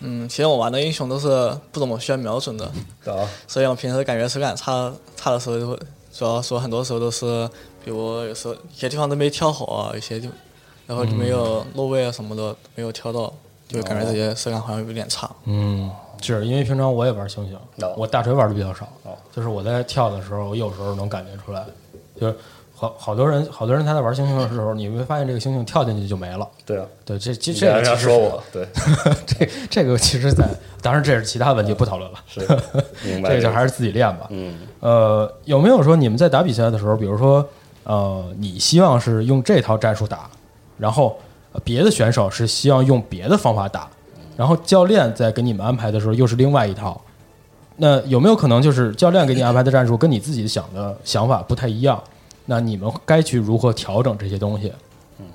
[0.00, 2.64] 嗯，其实我玩的英雄都是不怎么需要瞄准的，
[3.04, 5.78] 啊，所以我平时感觉手感差差的时候，就会
[6.12, 7.48] 主要说很多时候都是，
[7.84, 10.28] 比如有时候有些地方都没挑好啊，有些就，
[10.88, 13.32] 然后就没有落位啊什么的没有挑到，
[13.68, 15.30] 就感觉这些手感好像有点差。
[15.44, 15.88] 嗯，
[16.22, 17.56] 是因为平常我也玩星星
[17.86, 21.64] 哦，我大锤玩的比较少哦，就是我在跳的时候，我有时候能感觉出来，
[22.20, 22.34] 就是
[22.74, 26.48] 好好多人好多人他在玩星星的时候，你会发现这个星星跳进去就没了。
[26.66, 28.66] 对啊，对，这这这个其实说我，对，
[29.26, 30.48] 这这个其实在，
[30.80, 32.18] 当然这是其他问题，不讨论了。
[32.26, 32.40] 是
[33.04, 34.26] 明白 这个就还是自己练吧。
[34.30, 37.46] 嗯，呃，有没有说你们在打比赛的时候，比如说，
[37.84, 40.28] 呃，你希望是用这套战术打，
[40.76, 41.16] 然后
[41.52, 43.88] 呃别的选手是希望用别的方法打，
[44.36, 47.00] 然后教练在给你们安排的时候又是另外一套。
[47.76, 52.02] 那有没有可能就是教练给你安排的战术跟你自己想的想法不太一样？
[52.46, 54.72] 那你们该去如何调整这些东西？
[55.18, 55.26] 嗯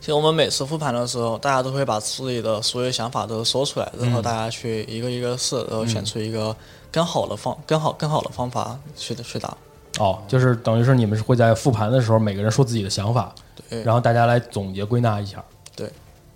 [0.00, 6.56] 其实我们每次复盘的时候，大家都会把自己的所有想法都说出来，然后大家去一个一个试，然后选出一个
[6.90, 9.54] 更好的方、更好、更好的方法去去打。
[9.98, 13.34] 哦，就是等于是你们是会在复盘的时候，每个人说自己的想法，
[13.68, 15.44] 对然后大家来总结归纳一下。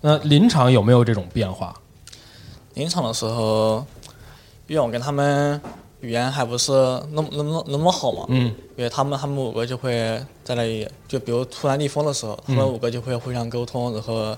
[0.05, 1.73] 对，那临场有没有这种变化？
[2.75, 3.85] 临场的时候，
[4.67, 5.59] 因为我跟他们
[6.01, 6.71] 语言还不是
[7.11, 9.91] 那么那么那么好嘛，嗯，因为他们他们五个就会
[10.43, 14.37] 在那里，就比如突然逆风的时候，他们五个就会互相沟通，然后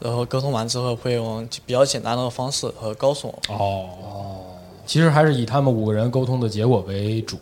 [0.00, 3.54] 然后沟通完之后会用比较简单的方式和告诉我。
[3.54, 3.88] 哦
[4.84, 7.36] 其实还是以他们五个人沟通的结果为主。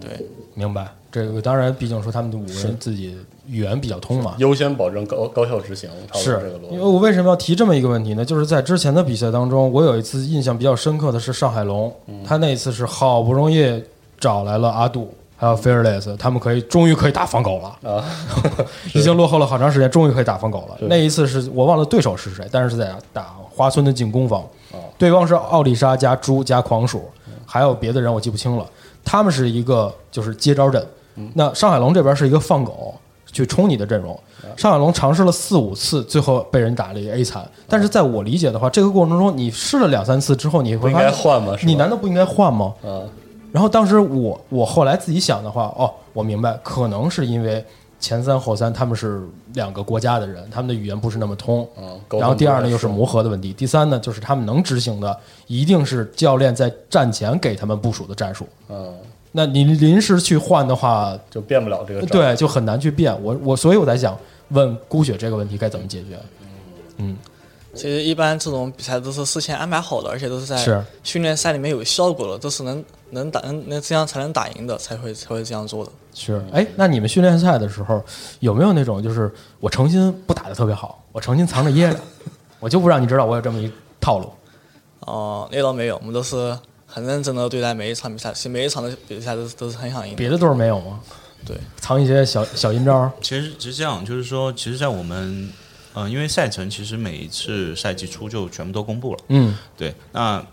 [0.00, 0.88] 对，明白。
[1.12, 4.34] 这个当然，毕竟说他们的五个人自己语言比较通嘛。
[4.38, 6.84] 优先保证高高效执行，是个逻辑因为。
[6.84, 8.24] 我为什么要提这么一个问题呢？
[8.24, 13.82] 就是在之前的比赛当中，我有一次印象比较深刻的是上海龙，嗯他那一次是好不容易
[14.18, 18.04] 找来了阿杜，还有 Fearless，他们可以终于可以打防狗了啊！
[18.94, 20.76] 已经落后了好长时间，终于可以打防狗了。
[20.82, 24.42] 那一次是我忘了对手是谁，但是是在打花村的进攻方，
[24.72, 27.02] 哦对方是奥丽莎加猪加狂鼠，
[27.44, 28.64] 还有别的人我记不清了。
[29.02, 30.86] 他们是一个就是接招阵，
[31.34, 32.94] 那上海龙这边是一个放狗
[33.30, 34.18] 去冲你的阵容。
[34.56, 37.46] 上海龙尝试了四五次，最后被人打了一个 A 残。
[37.68, 41.54] 但是在我理解的话，这个过程中你试了两三次之后，你会应该换吗？
[41.64, 42.74] 你难道不应该换吗？
[42.82, 43.02] 啊，
[43.52, 47.64] 然后当时我我后来自己想的话，哦，我明白，可能是因为
[48.00, 51.68] 前三后三他们是两个国家的人，他们的语言不是那么通。
[51.78, 53.52] 嗯然后第二呢，又是磨合的问题。
[53.52, 58.46] 第三呢，就是他们能执行的，一定是教练在战前给他们部署的战术。
[58.68, 58.92] 嗯，
[59.32, 63.16] 那你临时去换的话，就变不了这个。，对，就很难去变。
[63.22, 66.18] 我我所以我在想问孤雪这个问题该怎么解决？
[66.96, 67.16] 嗯
[67.72, 75.92] 其实一般这种比赛都是事先安排好的，而且都是在训练赛里面有效果的，都是能能打能能这样才能打赢的，才会才会这样做的。
[76.12, 78.02] 是，哎，那你们训练赛的时候
[78.40, 82.00] 有没有那种就是我诚心不打的特别好，我诚心藏着掖着，
[82.58, 84.28] 我就不让你知道我有这么一套路？
[85.06, 86.58] 哦、那倒没有，我们都是
[86.90, 90.16] 很认真的对待每一场比赛，其实每一场的比赛都是都是很想赢。
[90.16, 91.00] 别的队儿没有吗？
[91.46, 93.10] 对，藏一些小小阴招。
[93.22, 95.50] 其实是这样，就是说，其实，在我们，
[95.94, 100.44] 呃，因为赛程其实每一次赛季初就全部都公布了，嗯对，那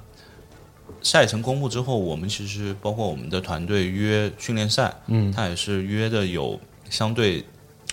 [1.02, 6.58] 赛程公布之后，我们其实包括我们的团队约训练赛，嗯它也是约的有
[6.90, 7.44] 相对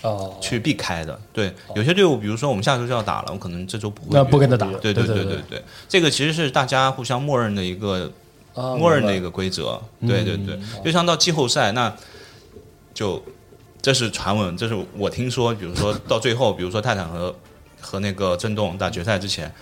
[0.01, 1.19] 哦，去避开的。
[1.33, 4.67] 对，有些队伍，比如说我们下周就要打了，我可能这周不会那不跟他打。
[4.67, 8.09] 对对对对对，这个其实是大家互相默认的一个啊
[8.55, 9.81] 默认的一个规则。
[10.01, 11.93] 对对对，就像到季后赛，那
[12.93, 13.23] 就
[13.81, 17.35] 这是传闻，这是我听说，比如说到最后，比如说泰坦和
[17.79, 19.53] 和那个震动打决赛之前，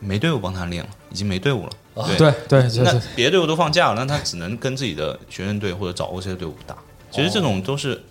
[0.00, 1.70] 没队伍帮他练了，已经没队伍了。
[2.06, 6.76] 对对对对那，别的队伍都放假了，那他只能跟自己的学生队或者找 OC 的队伍打。
[7.12, 8.02] 其实这种都是，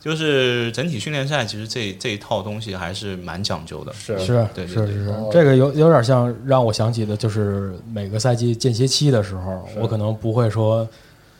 [0.00, 3.92] 就是整体训练赛，其实这这一套东西还是蛮讲究的。
[3.92, 4.18] 是。
[4.18, 4.86] 是对对对。
[4.86, 4.92] 是。
[4.92, 10.88] 是是，这个有有点像让我想起的，就是每个赛季间歇期的时候，我可能不会说。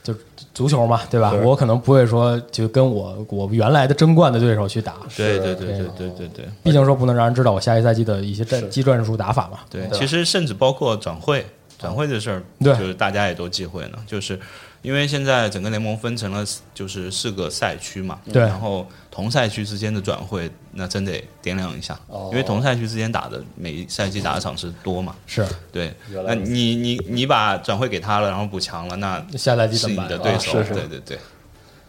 [0.03, 0.11] 就
[0.51, 1.31] 足球嘛，对吧？
[1.43, 6.45] 我可能不会说就跟我我原来的争冠的对手去打，对对对对对对对。
[6.63, 9.59] 毕竟说不能让人知道我下一赛季的一些战技战术打法嘛。
[9.69, 9.99] 对，对。
[9.99, 11.45] 其实甚至包括转会，
[11.77, 12.75] 转会这事儿，对。
[12.79, 14.39] 就是大家也都忌讳呢，就是
[14.81, 18.41] 因为现在整个联盟分成了就是四个赛区嘛，对。
[18.41, 22.29] 然后同赛区之间的转会，那真得掂量一下，哦。
[22.31, 25.45] 因为同赛区之间打的每一赛季打的场次多嘛，是。
[25.71, 25.93] 对，
[26.25, 30.73] 那你你你把转会给他了，然后补强了，那下赛季是你的对手，是是。
[30.73, 31.19] 对对对。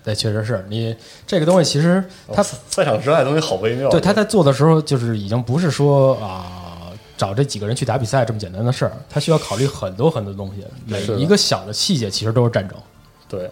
[0.05, 0.65] 对，确实是。
[0.69, 3.89] 你这个东西，其实它赛场之外的东西好微妙。
[3.89, 6.62] 对他在做的时候，就是已经不是说啊、
[7.23, 12.77] 找这几个人去打比赛这么简单的事儿，他需要考虑很多很多东西，每一个小的细节其实都是战争。
[13.29, 13.49] 对，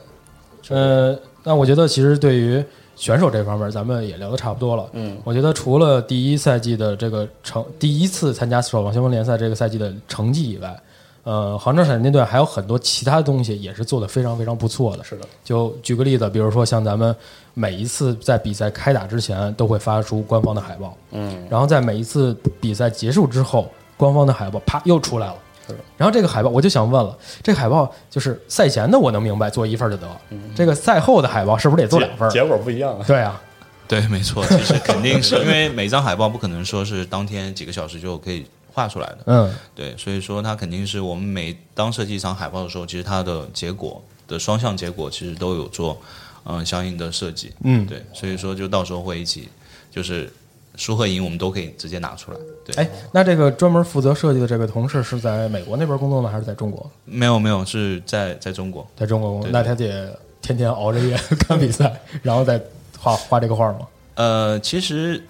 [0.71, 2.65] 呃，那我觉得其实对于
[2.97, 4.89] 选手这方面，咱们也聊得差不多了。
[4.95, 10.83] 嗯，我觉得除了第一赛季的这个成第一次参加守望先锋联赛这个赛季的成绩以外，
[11.23, 15.05] 呃，杭州闪电队还有很多其他东西也是做的非常非常不错的。
[15.05, 17.15] 是的，就举个例子，比如说像咱们
[17.53, 25.77] 每一次在比赛开打之前都会发出官方的海报，嗯，然后在每一次比赛结束之后，官方的海报啪又出来了是。
[25.97, 30.09] 然后这个海报我就想问了，这个海报就是赛前的我能明白做一份就得，
[30.55, 32.31] 这个赛后的海报是不是得做两份儿？
[32.31, 33.05] 结结果不一样啊。
[33.07, 33.41] 对啊，
[33.87, 46.01] 对，没错，其实肯定是因为每张海报不可能说是当天几个小时就可以画出来的，嗯，对，所以说它肯定是我们每当设计一场海报的时候，其实它的结果的双向结果其实都有做
[46.45, 47.87] 嗯、相应的设计，嗯。
[47.87, 49.49] 对，所以说就到时候会一起
[49.91, 50.33] 就是
[50.77, 56.91] 输和赢我们都可以直接拿出来，对，哎，那这个专门负责设计的这个同事是在美国那边工作呢，还是在中国？
[57.05, 62.59] 没有没有是在在中国，在中国工作，那他得天天熬着夜 看比赛，然后再
[62.99, 63.81] 画画这个画吗？
[64.15, 65.23] 呃，其实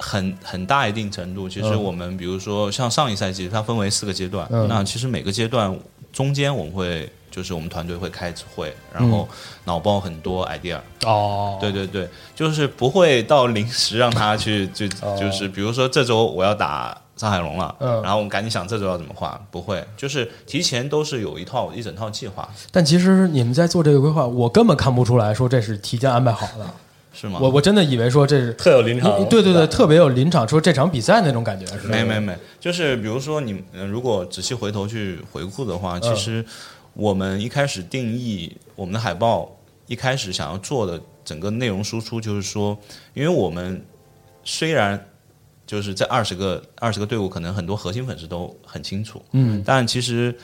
[0.00, 1.82] 很很大一定程度，其实嗯。
[1.82, 4.66] 我们比如说像上一赛季，它分为四个阶段，嗯。
[4.66, 5.78] 那其实每个阶段
[6.12, 9.28] 中间我们会就是我们团队会开会，然后
[9.64, 15.16] 脑爆很多 idea，、哦，对对对，就是不会到临时让他去就 哦。
[15.20, 16.96] 就是比如说这周我要打。
[17.20, 18.00] 上海龙了，嗯。
[18.00, 26.66] 然后我们赶紧想这周要怎么画，不会，就是提前都是有一套一整套计划，但其实你们在做这个规划，我根本看不出来说这是提前安排好的。
[27.12, 27.38] 是吗？
[27.40, 31.90] 我我真的以为说这是特有临场，对对对，特别有临场说这场比赛那种感觉是吧？
[31.90, 36.44] 没没没，就是比如说你呃，如果仔细回头去回顾的话，其实
[36.94, 42.78] 我们一开始定义我们的海报，一开始想要做的整个内容输出，就是说，
[43.14, 43.84] 因为我们
[44.44, 45.06] 虽然
[45.66, 50.34] 就是这二十个二十个队伍，可能很多核心粉丝都很清楚，嗯，但其实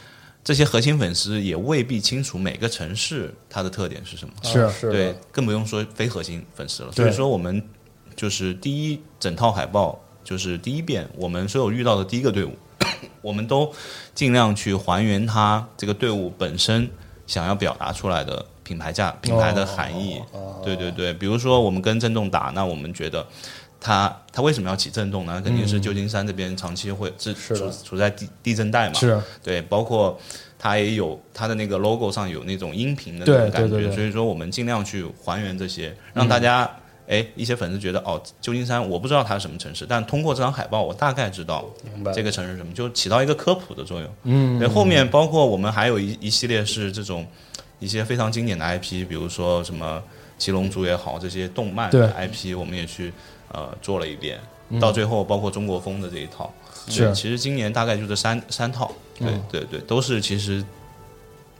[0.47, 4.33] 这些核心粉丝也未必清楚每个城市它的特点是什么。
[4.45, 6.93] 是啊是对，更不用说非核心粉丝了。
[6.93, 7.61] 所以说，我们
[8.15, 12.57] 就是第一整套海报，就是第一遍，我们所有遇到的第一个队伍，
[13.23, 13.75] 我们都
[14.15, 16.89] 尽量去还原它这个队伍本身
[17.27, 20.23] 想要表达出来的品牌价、品牌的含义。
[20.31, 23.27] 哦对对对，比如说我们跟震动打，那我们觉得。
[23.87, 25.41] 它它为什么要起震动呢？
[25.45, 30.19] 肯定是旧金山这边长期会是处处在地地震带嘛，是对，包括
[30.59, 36.69] 它也有它的那个 logo 上有那种音频的那种感觉，所以说我们尽量去还原这些，让大家
[37.07, 41.65] 哎、一些粉丝觉得哦，旧金山我不知道它是什么城市，但通过这张海报我大概知道
[42.13, 44.11] 这个城市是什么，就起到一个科普的作用。
[44.25, 47.25] 嗯，对，后面包括我们还有一一系列是这种
[47.79, 50.03] 一些非常经典的 IP，比如说什么
[50.37, 53.13] 七龙珠也好，这些动漫的 IP 我们也去
[53.57, 54.39] 呃做了一遍，
[54.79, 56.53] 到最后包括中国风的这一套。
[56.89, 60.65] 是对其实今年大概就这三三套，对、嗯对对，都是其实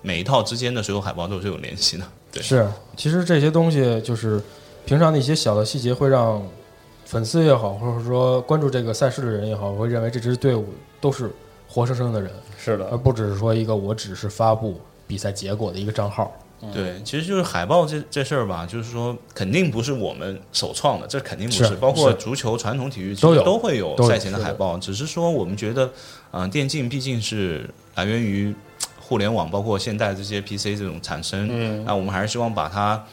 [0.03, 2.05] 每一套之间的所有海报都是有联系的。
[2.31, 4.41] 对，是，其实这些东西就是
[4.85, 6.47] 平常的一些小的细节，会让
[7.05, 10.67] 粉丝也好，或者说关注这个赛事的人也好，会认为这支队伍
[11.01, 11.29] 都是
[11.67, 16.33] 活生生的人，是的，而不只是说一个我只是发布比赛结果的一个账号。
[16.73, 21.67] 对，其实就是海报这这事儿吧，就是说肯定不是我们首创的，这肯定不是。
[21.67, 25.91] 是包括足球、传统体育其都有实都会有赛前的海报，只是说我们觉得，
[26.33, 28.55] 嗯、电竞毕竟是来源于
[29.01, 33.05] 互联网，包括现代这些 PC 这种产生，嗯那我们还是希望把它。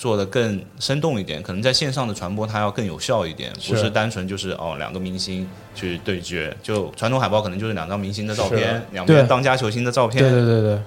[0.00, 6.56] 做的更生动一点，可能在线上的传播它要更有效一点，不是是单纯就是哦两个明星去对决。
[6.62, 10.78] 就传统海报可能就是两张明星的照片，两对边当家球星的照片，对对对对，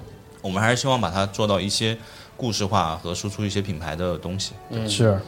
[0.44, 1.96] 我们还是希望把它做到一些
[2.36, 4.52] 故事化和输出一些品牌的东西。
[4.68, 5.18] 嗯是。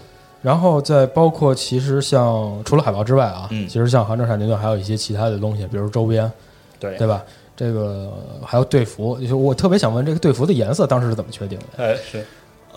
[0.43, 6.31] 然后再包括，其实像除了海报之外啊，嗯其实像杭州闪电队还有一些其他的东西，比如周边，
[6.79, 7.23] 对对吧？
[7.57, 8.13] 这个
[8.45, 11.83] 还有队服，就是我特别想问，这个队服的颜色当时是怎么确定的？
[11.83, 12.25] 哎是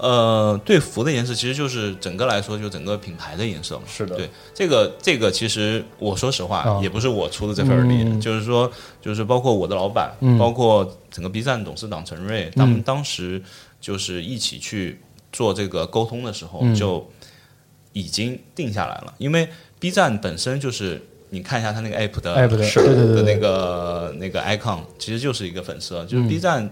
[0.01, 3.83] 呃，队服的颜色其实就是整个来说，就整个品牌的颜色嘛。
[3.85, 4.15] 是的。
[4.15, 6.79] 对这个这个，其实我说实话，啊。
[6.81, 8.21] 也不是我出的这份力，嗯。
[8.21, 8.71] 就是说，
[9.01, 10.37] 就是包括我的老板，嗯。
[10.37, 13.41] 包括整个 B 站董事长陈瑞，他们嗯当时
[13.81, 14.99] 就是一起去
[15.31, 16.73] 做这个沟通的时候，嗯。
[16.73, 17.05] 就
[17.91, 19.13] 已经定下来了。
[19.17, 26.69] 因为 B 站本身就是你看一下它那个 app 的 app 的的那个那个 icon，其实就是一个粉色，就是 B 站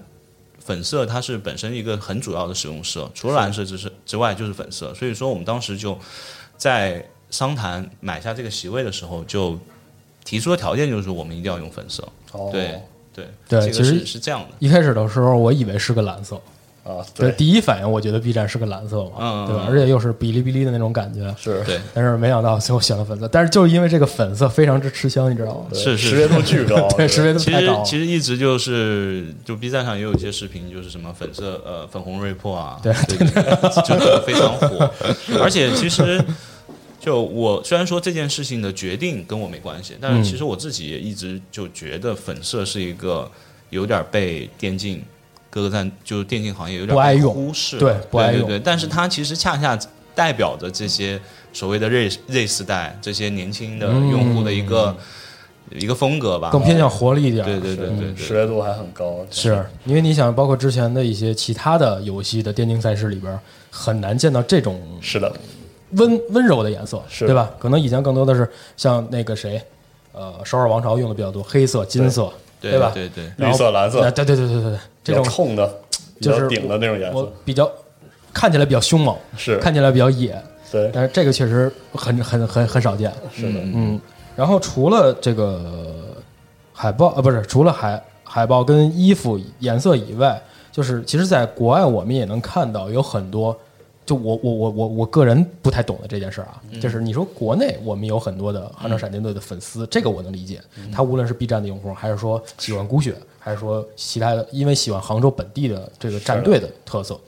[0.68, 5.98] 粉色它是本身一个很主要的使用色，除了蓝色之是之外就是粉色，所以说我们当时就
[6.58, 9.58] 在商谈买下这个席位的时候，就
[10.26, 12.50] 提出的条件就是我们一定要用粉色，哦。
[12.52, 12.82] 对
[13.14, 16.40] 对这个对其实是是这样的，一开始的时候，我以为是个蓝色，
[16.88, 19.66] 啊，对，第一反应我觉得 B 站是个蓝色嘛，嗯对吧？
[19.68, 25.66] 而且又是哔哩哔哩的那种感觉，是对但是没想到最后选了粉色，但是就是因为这个粉色非常之吃香，你知道吗？
[25.72, 27.84] 对是是识别度巨高， 对，识别度其实太高了。
[27.84, 34.90] 其实一直就是，就 B 站上也有一些视频，就是什么粉色呃粉红锐破啊，对对对，就非常火。
[35.42, 36.24] 而且其实
[37.00, 43.30] 就我虽然说这件事情的决定跟我没关系，但嗯是其实我自己也一直就觉得粉色是一个
[43.70, 45.02] 有点被电竞
[45.50, 49.78] 各个站就是电竞行业有点被不爱用忽视，对不爱用对对对，但是它其实恰恰
[50.14, 51.20] 代表着这些
[51.54, 54.96] 所谓的 Z Z 世代这些年轻的用户的一个。
[55.72, 57.44] 一个风格吧，更偏向活力一点。
[57.44, 59.66] 对对对对对，识别度还很高，是。
[59.84, 63.38] 因为你想，包括之前的一些其他的游戏的电竞赛事里边，
[63.70, 65.30] 很难见到这种是的，
[65.92, 67.26] 温温柔的颜色，是。
[67.26, 67.52] 对吧？
[67.60, 69.62] 可能以前更多的是像那个谁，
[70.14, 72.92] 呃，《首尔王朝》用的比较多，黑色、金色，对吧？
[72.94, 75.72] 对对，绿色、蓝色，对对对对对，这种冲的，
[76.20, 77.70] 就是顶的那种颜色，我比较
[78.34, 79.58] 看起来比较凶猛，是。
[79.58, 80.42] 看起来比较野，
[80.72, 83.12] 对，但是这个确实很很很很少见。
[83.34, 84.00] 是的，嗯，
[84.36, 86.16] 然后除了这个
[86.74, 90.42] 海报，呃，不是，除了海海报跟衣服颜色以外，
[90.72, 93.58] 就是其实在国外我们也能看到有很多，
[94.08, 100.62] 就我我我我我个人不太懂的这件事儿啊，就是你说国内我们有很多的杭州闪电队的粉丝，这个我能理解，
[100.94, 107.20] 他无论是 B 站的用户，还是说喜欢孤雪，还是说其他的，因为喜欢杭州本地的这个战队的特色，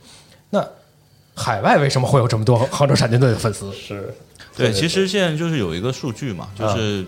[0.49, 0.65] 那
[1.35, 3.69] 海外为什么会有这么多杭州闪电队的粉丝？
[3.73, 4.15] 是，
[4.55, 7.05] 对，其实现在就是有一个数据嘛，就是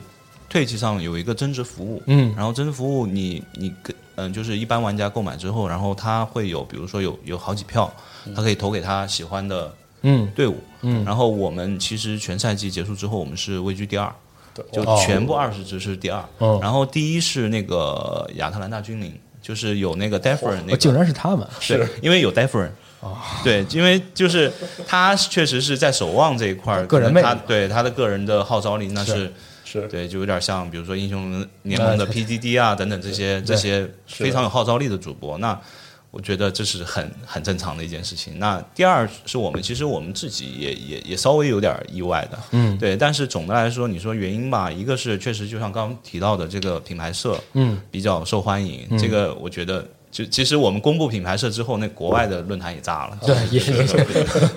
[0.50, 2.34] 退气上有一个增值服务，嗯。
[2.36, 7.92] 然后增值服务你你跟嗯，就是一般玩家购买之后，然后他会有比如说有有好几票，
[8.36, 11.04] 他可以投给他喜欢的嗯队伍，嗯。
[11.06, 14.14] 然后我们其实全赛季结束之后，我们是位居第二，
[14.54, 16.60] 对，就哦全部二十支是第二，哦。
[16.62, 20.94] 然后第一是那个亚特兰大军灵，就是有那个 d e f e r 那哦竟。
[20.94, 22.72] 然是他们，是，因为有 d e f e r
[23.44, 24.52] 对，因为就是
[24.86, 29.34] 他确实是在守望这一块儿，个人他对他的个人的号召力那是
[29.66, 35.60] 是对，就有点像比如说英雄联盟的哎 PDD 啊等等这些这些非常有号召力的主播，那
[36.12, 38.38] 我觉得这是很很正常的一件事情。
[38.38, 49.88] 那第二是我们其实我们自己也也也稍微有点意外的，嗯对，但是总的来说，你说原因吧，一个是确实就像刚刚提到的这个品牌社，嗯，比较受欢迎，这个我觉得。
[50.12, 53.18] 就其实我们公布品牌社之后，那国外的论坛也炸了。
[53.26, 53.88] 对，也也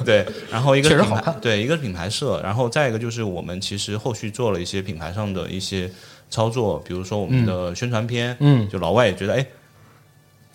[0.05, 5.89] 对，然后一个是品牌对一个是品牌社，然后再一个就是我们其实后续做了一些品牌上的一些
[6.29, 9.47] 操作，比如说我们的宣传片，嗯就老外也觉得哎。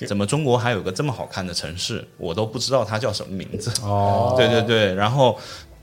[0.07, 2.05] 怎么中国还有个这么好看的城市？
[2.17, 3.71] 我都不知道它叫什么名字。
[3.83, 5.37] 哦， 对对对，然后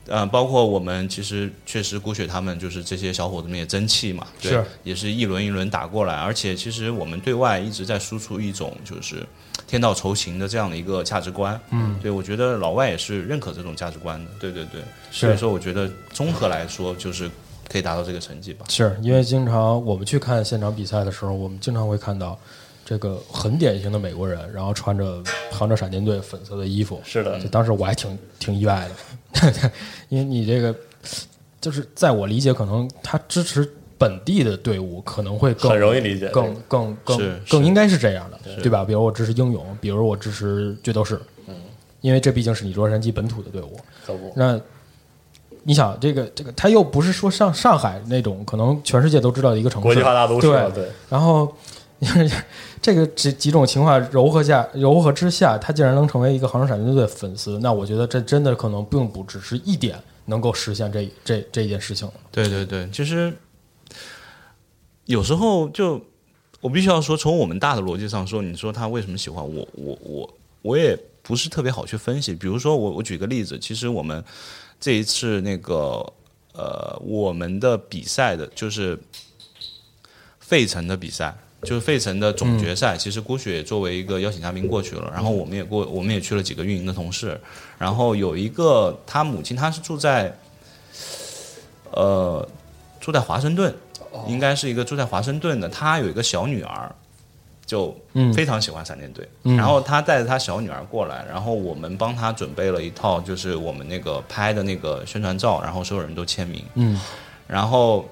[0.07, 9.25] 呃，包括我们其实确实孤雪他们就是这些小伙子们也争气嘛，对是也是一轮一轮打过来，而且其实我们对外一直在输出一种就是
[9.67, 17.29] 天道酬勤的这样的一个价值观，嗯，对我觉得老外也是认可这种价值观的，对对对，所以说我觉得综合来说就是
[17.69, 18.65] 可以达到这个成绩吧。
[18.69, 22.39] 是因为经常我们去看现场比赛的时候，我们经常会看到
[22.89, 25.21] 这个很典型的美国人，然后穿着
[25.51, 27.37] 杭州闪电队粉色的衣服，是的。
[27.37, 28.87] 就当时我还挺挺意外
[29.51, 29.71] 的，
[30.07, 30.73] 因为你这个
[31.59, 38.85] 就是在我理解，可能他支持本地的队伍可能会更很容易理解，更更更更应该是这样的，对吧？
[38.85, 41.55] 比如我支持英勇，比如我支持决斗士，嗯，
[41.99, 43.77] 因为这毕竟是你洛杉矶本土的队伍。
[44.05, 44.57] 可不，那
[45.63, 50.85] 你想，这个这个，他又不是说上上海那种可能全世界都知道的一个城市，国际化大都市嘛，对。
[50.85, 51.53] 对，然后
[52.81, 62.09] 这个几几种情况柔和下，柔和之下，他竟然能成为一个杭州闪电队的粉丝，那我觉得这真的可能并不只是一点能够实现这这这件事情。
[62.31, 63.33] 对对对，其实
[65.05, 66.01] 有时候就
[66.61, 72.33] 我必须要说，从我们大的逻辑上说，你说他为什么喜欢我，我我我也不是特别好去分析。
[72.33, 74.23] 比如说我我举个例子，其实我们
[74.79, 76.13] 这一次那个
[76.53, 78.97] 呃我们的比赛的就是
[80.39, 81.35] 费城的比赛。
[81.67, 87.37] 就是费城的总决赛，其实郭雪也作为一个邀请嘉宾过去了，然后我们也过，我们也去了几个运营的同事，
[87.77, 90.33] 然后有一个他母亲，他是住在
[91.91, 92.47] 呃，
[93.01, 93.75] 住在华盛顿，
[94.27, 95.67] 应该是一个住在华盛顿的。
[95.67, 96.89] 他有一个小女儿，
[97.65, 99.27] 就嗯非常喜欢闪电队。
[99.43, 106.63] 然后他带着他小女儿过来，然后我们帮他准备了一套，就是我们那个拍的那个宣传照，然后所有人都签名。
[106.75, 106.99] 嗯，
[107.45, 108.07] 然后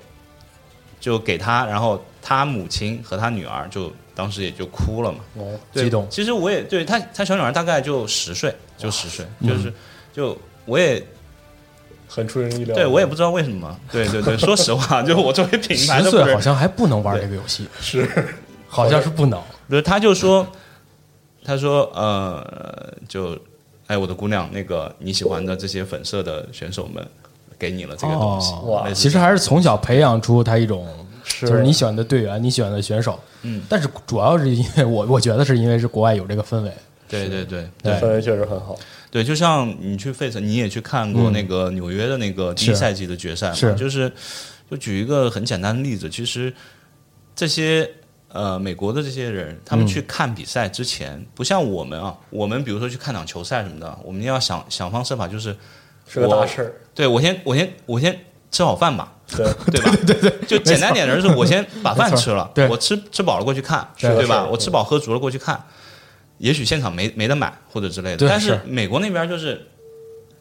[0.99, 5.19] 就给他，然后他母亲和他女儿就当时也就哭了嘛。
[5.35, 6.07] 哦，对激动。
[6.09, 9.71] 其实我也对他，他小女儿大概就十岁，就十岁，就是
[10.11, 11.05] 就我也
[12.07, 12.73] 很出人意料。
[12.73, 18.09] 对我也不知道为什么，对对对，说实话， 就我作为品牌十岁好像还不能玩这个游戏，是。
[18.67, 19.39] 好像是不能。
[19.69, 20.45] 不是他就说，
[21.43, 23.37] 他说呃，就
[23.85, 27.07] 哎，我的姑娘，那个你喜欢的这些粉色的选手们，
[27.57, 30.85] 给你了这个东西，哦哇其实还是从小培养出他一种，
[31.25, 33.19] 是就是你喜欢的队员，你喜欢的选手。
[33.41, 36.71] 嗯，但是主要是因为我我觉得是因为是国外有这个氛围。
[37.07, 38.75] 对对对对氛围确实很好。
[39.11, 43.53] 对，就像你去费城，你也去看过那个纽约的那个第一赛季的决赛嘛？
[43.53, 44.11] 是就是
[44.69, 46.51] 就举一个很简单的例子，其实
[47.35, 47.89] 这些
[48.29, 55.55] 呃美国的这些人，他们去看比赛之前，不像我们啊，我们比如说去看场球赛什么的，我们要想想方设法，就是
[56.09, 58.19] 是个大事儿，对我先我先我先
[58.51, 59.97] 吃好饭吧，对， 对吧？
[60.05, 64.45] 对对对，就简单点的是，我先把饭吃了，对我吃吃饱了过去看，是对吧？
[64.45, 65.63] 我吃饱喝足了过去看，
[66.37, 69.67] 也许现场没没得买或者之类的，但是是美国那边就是。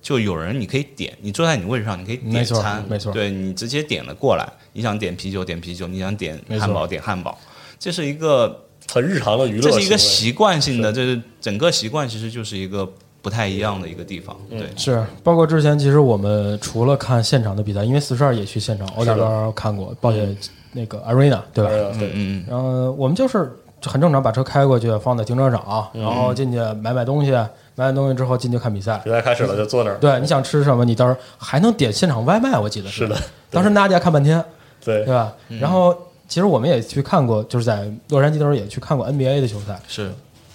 [0.04, 4.46] 就有人你可以点，你坐在你位置上，你可以点餐，没错对你直接点了过来。
[4.74, 7.40] 你想点啤酒点啤酒，你想点汉堡点汉堡，
[7.78, 12.86] 这是一个很日常的娱乐，这是一个习惯性的，这是整个习惯其实就是一个
[13.24, 14.68] 不太一样的一个地方，对。
[14.76, 20.36] 是，包括之前其实我们除了看现场的比赛，因为四十二也去现场，欧大高看过，抱歉
[20.72, 21.70] 那个 Arena 对吧？
[21.72, 23.50] 嗯对，嗯嗯，然后我们就是
[23.82, 27.30] 很正常，把车开过去，放在停车场，然后进去买买东西，
[27.76, 29.00] 买完东西之后进去看比赛。
[29.02, 33.08] 比赛开始了就坐那儿，对，你想吃什么，你到时候还能点现场外卖，我记得是。
[33.08, 33.16] 的，
[33.50, 34.44] 当时娜姐看半天，
[34.84, 35.02] 对。
[35.06, 35.32] 对吧？
[35.58, 35.96] 然后
[36.28, 40.12] 其实我们也去看过，就是在洛杉矶的时候也去看过 NBA 的球赛，是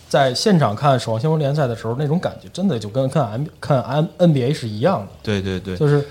[0.09, 6.03] 在现场看《守望先锋》联赛的时候，那种感觉真的就跟看 M 看 N NBA 是一样的，对对对，就是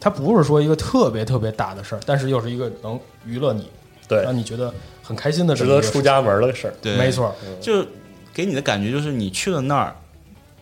[0.00, 3.68] 它不是说一个特别特别大的事儿，但是又是一个能娱乐你，
[4.08, 4.72] 对，让你觉得
[5.02, 7.84] 很开心的事值得出家门的事儿，对，没错，就
[8.32, 9.94] 给你的感觉就是你去了那儿，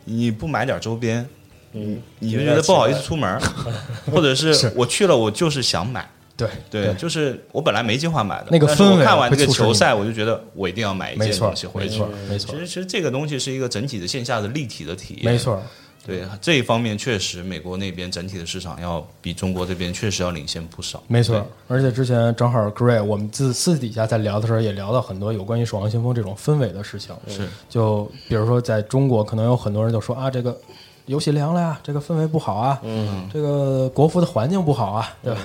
[0.04, 1.24] 你不买点周边，
[1.72, 3.40] 嗯，你就觉得不好意思出门，
[4.12, 4.72] 或者是是。
[4.74, 6.10] 我去了，我就是想买。
[6.36, 11.98] 对对，就是我本来没计划买的，那个氛围看完这个球赛，我就觉得我一定要买一件东西回去。
[12.00, 15.32] 没错没错其实其实这个东西是一个整体的线下的立体的体验。
[15.32, 15.62] 没，错，
[16.04, 21.02] 对这一方面确实美国那边整体的市场要比中国这边确实要领先不少。
[21.06, 21.46] 没错。
[21.68, 30.58] 而且之前正好 Gray 我们自私底下在聊的时候也聊到很多有关于《守望先锋》这种氛围的事情，是就比如说在中国，可能有很多人就说啊，这个
[31.06, 35.40] 游戏凉了呀，这个氛围不好啊，嗯，这个国服的环境不好啊，对吧？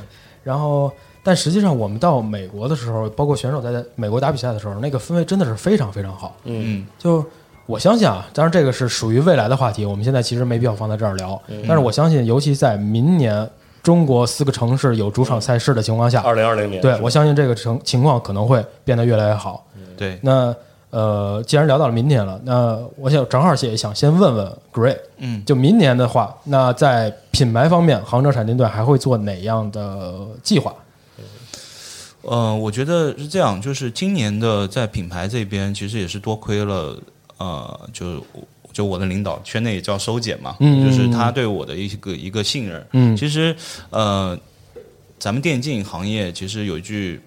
[0.48, 0.90] 然后，
[1.22, 6.38] 但实际上我们到美国的时候，包括选手在在美国打比赛的时候，那个氛围真的是非常非常好。
[6.46, 7.26] 嗯就
[7.66, 11.38] 我相信啊，当然这个是属于未来的话题，我们现在其实没必要放在这儿聊。
[11.68, 13.50] 但是我相信，尤其在明年
[13.84, 19.66] 中国四个城市有主场赛事的情况下，二零二零年，对我相信这个情情况可能会变得越来越好。
[19.98, 20.56] 对，那
[20.98, 30.74] 呃，既然聊到了明年了，那我想正好也想先问问 Gray，嗯，就明年的话，那在品牌方面，杭州闪电队还会做哪样的计划？
[32.24, 36.98] 呃，我觉得是这样，就是今年的在品牌这边，其实也是多亏了
[37.38, 38.26] 呃，就
[38.74, 42.84] 就我的领导圈内也叫收姐嘛，嗯就是他对我的一个一个信任。
[42.94, 43.56] 嗯其实
[43.92, 44.36] 呃，
[45.20, 47.22] 咱们电竞行业其实有一句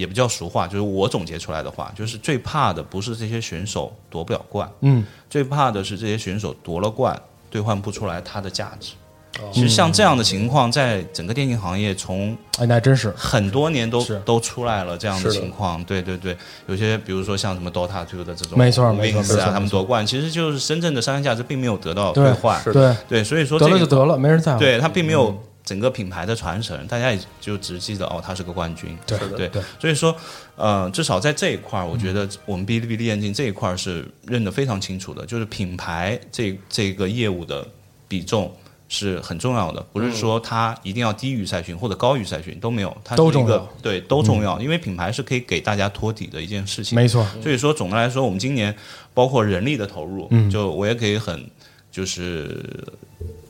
[0.00, 7.14] 也不叫俗话，就是我总结出来的话，就是最怕的不是这些选手夺不了冠，嗯，最怕的是这些选手夺了冠
[7.50, 8.92] 兑换不出来它的价值。
[9.40, 9.50] 哦。
[9.52, 16.36] 其实像这样的情况，在整个电竞行业从哎，那真是，很多年都都出来了这样的情况，对对对，
[16.66, 24.58] 有些比如说像什么 DOTA two 的这种没错没错他们夺冠，其实就是真正的商业价值并没有得到兑换，对，对，所以说得这个了就得了，没人在乎。
[24.58, 25.36] 对他并没有
[25.70, 30.12] 整个品牌的传承，大家也就只记得哦，他是个冠军，对对对，所以说
[30.56, 37.64] 呃，至少在这一块儿，我觉得我们哔哩哔哩眼镜这一块儿是认得非常清楚的，就是品牌这这个业务的
[38.08, 38.52] 比重。
[38.92, 43.68] 是很重要的，不是说它一定要低于赛巡或者高于赛巡都没有，它是一个都重要。
[43.80, 46.96] 对都重要，因为品牌是可以给大家托底的一件事情。
[46.96, 48.74] 没错，所以说总的来说，我们今年
[49.14, 50.50] 包括人力的投入，嗯。
[50.50, 51.48] 就我也可以很
[51.92, 52.66] 就是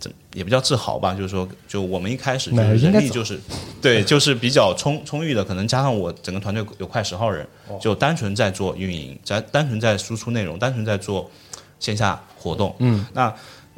[0.00, 3.38] 怎也不叫自豪吧，就是说，就我们一开始就是人力就是
[3.80, 7.46] 对，就是比较充充裕的，可能加上我整个团队有快十号人，
[7.80, 11.30] 就单纯在做运营，在单纯在输出内容，单纯在做
[11.78, 12.74] 线下活动。
[12.78, 13.32] 嗯，那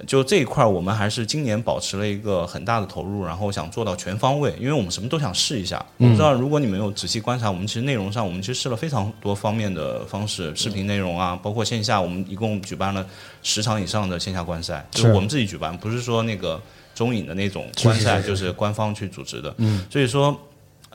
[0.06, 5.84] 就这一块，我们还是今年保持了一个很大的投入，然后想做到全方位，因为我们什么都想试一下。
[5.98, 13.06] 我不知道如果你们有仔细观察，我们其实内容上，我们其实试了非常多方面的方式，视频内容啊，包括线下，我们一共举办了
[13.42, 16.60] 十场以上的线下观赛，就是是我们自己举办，不是说那个
[16.94, 19.54] 中影的那种观赛，就是官方去组织的。
[19.58, 20.38] 嗯，所以说。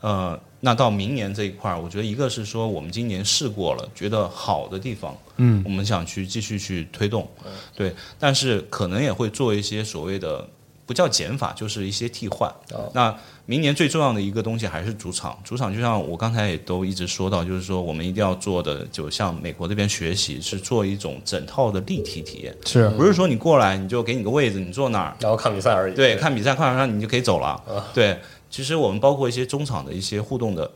[0.01, 7.27] 呃，那到明年这一块儿，我觉得一个是说我们今年试过了，觉得好的地方，嗯我们想去继续去推动，
[7.75, 10.47] 对，但是可能也会做一些所谓的
[10.85, 12.49] 不叫减法，就是一些替换。
[12.71, 13.15] 哦那
[13.49, 25.95] 明年最重要的一个东西还是主场，主场就像我刚才也都一直说到，就是说我们一定要做的，就像美国这边学习，是做一种整套的立体体验，是不是说你过来你就给你个位置，你坐那儿，然后看比赛而已。
[25.95, 27.63] 对，看比赛看完上你就可以走了。
[27.93, 28.19] 对，
[28.49, 30.69] 其实我们包括一些中场的一些互动的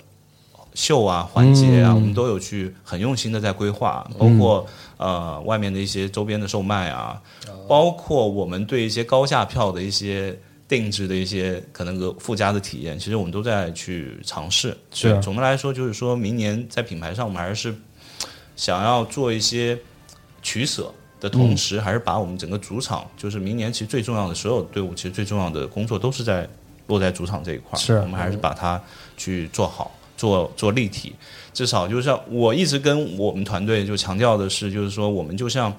[0.74, 4.65] 秀啊、环节啊，嗯我们都有去很用心的在规划，包括、
[4.97, 7.22] 呃外面的一些周边的售卖啊，
[7.67, 10.38] 包括我们对一些高价票的一些。
[10.72, 14.69] 定制的一些可能个附加的体验，其实我们都在去尝试。
[14.93, 17.76] 是对总的来说，就是说明年在品牌上，我们还是
[18.55, 19.78] 想要做一些
[20.41, 26.47] 取舍的同时，还是把我们整个主场，就是明年其实最重要的所有队伍，其实最重要的工作都是在
[26.91, 27.81] 落在主场这一块儿。
[27.81, 28.79] 是我们还是把它
[29.17, 31.15] 去做好，做做立体。
[31.53, 35.73] 至少就是像我一直跟我们团队就强调的是，就是说我们就像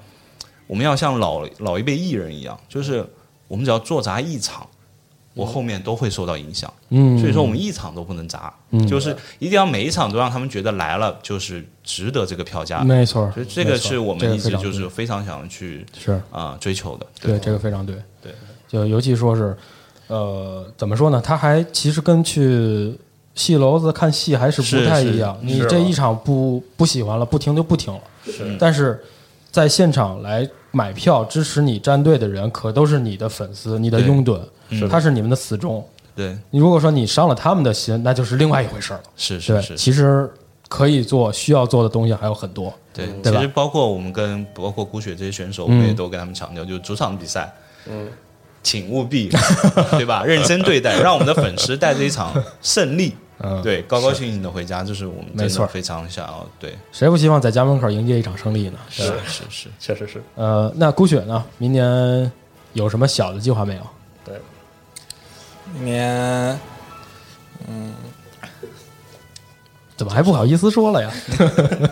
[0.66, 3.06] 我们要像老老一辈艺人一样，就是
[3.46, 4.66] 我们只要做砸一场。
[5.34, 8.52] 我后面都会受到影响，嗯，所以说我们一场都不能砸，
[8.86, 17.06] 就是一定要每一场都让他们觉得来了就是值得这个票价，没错，所以这个是我们一直就是非常想去是啊、追求的。
[17.18, 18.30] 对这个非常对，对，
[18.68, 19.56] 就尤其说是，
[20.12, 21.18] 呃，怎么说呢？
[21.24, 22.94] 他还其实跟去
[23.34, 25.38] 戏楼子看戏还是不太一样。
[25.40, 28.00] 你这一场不不喜欢了，不听就不听了。
[28.26, 29.02] 是但是
[29.50, 34.38] 在现场来买票支持你战队的人，可都是你的粉丝、你的拥趸，
[34.90, 35.82] 他是你们的死忠。
[36.14, 39.00] 对，你如果说你伤了他们的心，那就是另外一回事了。
[39.16, 40.30] 是是是，其实
[40.68, 42.70] 可以做、需要做的东西还有很多。
[42.92, 47.50] 对，对其实包括我们跟包括孤雪这些选手，我嗯们也都跟他们强调，就是主场比赛，
[47.88, 48.06] 嗯，
[48.62, 49.28] 请务必
[49.92, 58.78] 对吧，认真对待， 让我们的粉丝带着一场胜利，嗯，对，高高兴兴的回家，这是我们没错非常想要，对，谁不希望在家门口迎接一场胜利呢？
[58.88, 59.68] 是是是。
[59.80, 60.22] 确实是。
[60.36, 61.44] 呃，那孤雪呢？
[61.58, 62.30] 明年
[62.72, 63.82] 有什么小的计划没有？
[64.24, 64.36] 对，
[65.74, 66.58] 明年
[67.68, 67.92] 嗯
[69.96, 71.12] 怎么还不好意思说了呀？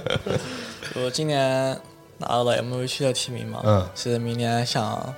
[0.96, 1.76] 我今年
[2.18, 5.14] 拿到了 MVP 的提名嘛，嗯，是明年想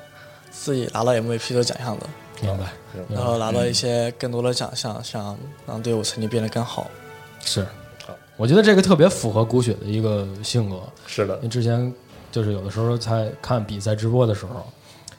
[0.52, 2.06] 自己拿到 MVP 的奖项的，
[2.40, 2.66] 明白，
[3.08, 5.36] 然后拿到一些更多的奖项，想
[5.66, 6.88] 让队伍成绩变得更好。
[7.44, 7.66] 是。
[8.36, 11.36] 我觉得这个特别符合古雪的一个性格，是的。
[11.36, 11.92] 因为，之前
[12.30, 14.66] 就是有的时候在看比赛直播的时候，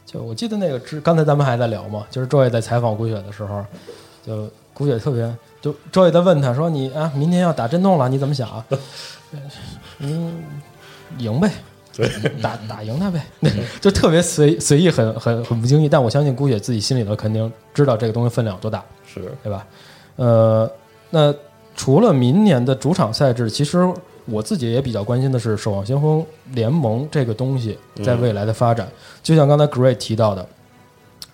[0.06, 3.64] 就我记得那个之刚才咱们还在聊嘛，就是周也在采访古雪的时候，
[4.26, 8.50] 就古雪特别，就周也在问他说：“你啊，明天要打震动了，你怎么想？
[8.50, 8.66] 啊？
[10.00, 10.44] 嗯
[11.20, 11.52] 赢呗，
[12.42, 13.26] 打打赢他呗，
[13.80, 15.88] 就特别随随意，很很很不经意。
[15.88, 18.84] 但我相信姑姐自己心里头肯定知道这个东西分量有多大。
[19.06, 19.68] 是对吧？
[20.16, 20.72] 呃，
[21.12, 21.32] 那
[21.76, 23.88] 除了明年的主场赛制，其实
[24.26, 28.88] 我自己也比较关心的是《守望先锋联盟》这个东西在未来的发展。
[29.22, 30.44] 就像刚才 Great 提到的，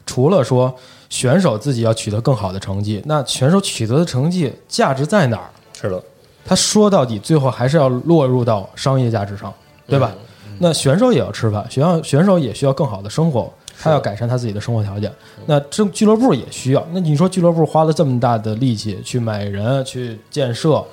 [0.05, 0.75] 除了说
[1.09, 5.49] 选手自己要取得更好的成绩，那选手取得的成绩价值在哪儿？
[5.79, 6.03] 是的，
[6.43, 9.53] 他说到底，最后还是要落入到商业价值上，
[9.87, 10.11] 对吧？
[10.59, 15.11] 那选手也要吃饭，选手选手也需要更好的生活，他要改善他自己的生活条件。
[15.45, 16.87] 那这俱乐部也需要。
[16.91, 20.83] 那你说俱乐部花了这么大的力气去买人、去建设、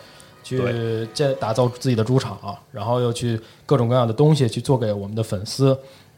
[0.45, 2.39] 去建打造自己的主场，
[2.71, 5.77] 然后又去各种各样的东西去做给我们的粉丝，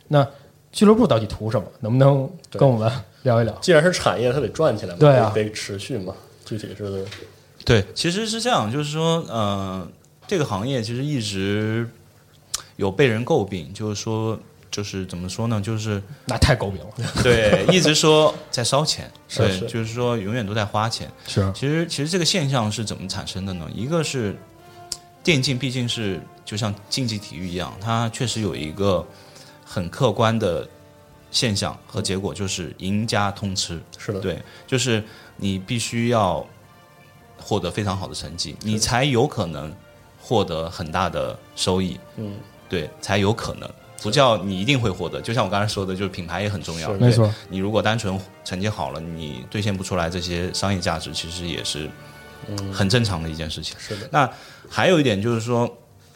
[0.08, 0.26] 那
[0.70, 1.66] 俱乐部到底图什么？
[1.80, 2.92] 能不能跟我们
[3.22, 3.54] 聊一聊？
[3.62, 6.14] 既然是产业，它得转起来嘛，对啊得得持续嘛。
[6.44, 7.04] 具体是
[7.64, 9.86] 对，其实是这样，就是说，呃，
[10.26, 11.86] 这个行业其实一直
[12.78, 14.38] 有被人诟病，就是说，
[14.70, 16.86] 就是怎么说呢，就是那太诟病了。
[17.22, 21.10] 对，一直说在烧钱， 对，是就是说永远都在花钱。
[21.26, 23.68] 是，啊其实，其实这个现象是怎么产生的呢？
[23.74, 24.36] 一个是
[25.24, 29.04] 电竞毕竟是就像竞技体育一样，它确实有一个
[29.64, 30.66] 很客观的
[31.32, 33.82] 现象和结果，就是赢家通吃。
[33.98, 35.02] 是的，对，就是
[35.36, 36.46] 你必须要
[37.36, 39.74] 获得非常好的成绩，你才有可能
[40.20, 41.98] 获得很大的收益。
[42.16, 42.36] 嗯，
[42.68, 43.68] 对，才有可能。
[44.00, 46.92] 不叫你一定会获得，就像我刚才说的，就是品牌也很重要。
[46.92, 47.28] 没错。
[47.48, 51.90] 你如果单纯成绩好了，你兑现不出来这些商业价值，其实也是
[52.72, 53.76] 很正常的一件事情。
[53.76, 54.30] 是的，那
[54.70, 55.68] 还有一点就是说，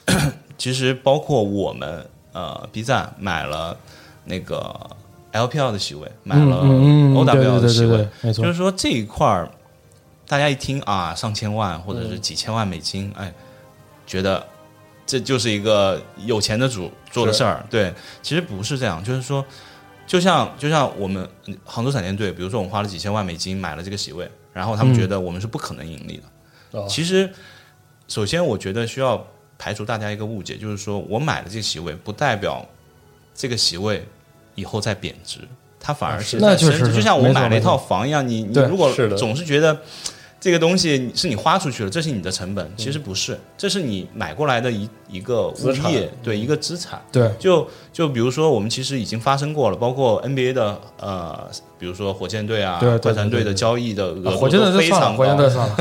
[0.56, 3.76] 其实包括我们呃 B 站买了
[4.24, 4.88] 那个
[5.32, 9.50] LPL 的席位，买了 OWL 的席位对对对对，没错就是说这一块儿，
[10.28, 13.34] 大家一听啊上千万或者是几千万美金，哎，
[14.06, 14.46] 觉得
[15.12, 17.62] 这就是一个有钱的主做的事儿。
[17.68, 17.92] 对，
[18.22, 19.44] 其实不是这样，就是说，
[20.06, 26.78] 就像就像我们嗯杭州闪电队，比如说我们花了几千万美金买了这个席位，然后他们嗯觉得我们是不可能盈利的。
[26.80, 27.30] 哦其实，
[28.08, 29.22] 首先我觉得需要
[29.58, 32.66] 排除大家一个误解，就是说我买了这个席位，不代表
[33.34, 34.02] 这个席位
[34.54, 35.40] 以后在贬值，
[35.78, 36.90] 它反而是在那确实。
[36.90, 39.78] 就像我买了一套房一样，你你如果总是觉得
[40.40, 47.00] 这个东西是你花出去了，这是你的成嗯本，其实不是，这是你买过来的一一个物业，对一个资产。
[47.12, 51.48] 对，就就比如说，我们其实已经发生过了，包括 NBA 的呃，
[51.78, 55.50] 比如说火箭队啊、对对快船队对对的交易的火度都非箭队就算了，常高火箭队。
[55.50, 55.76] 算了，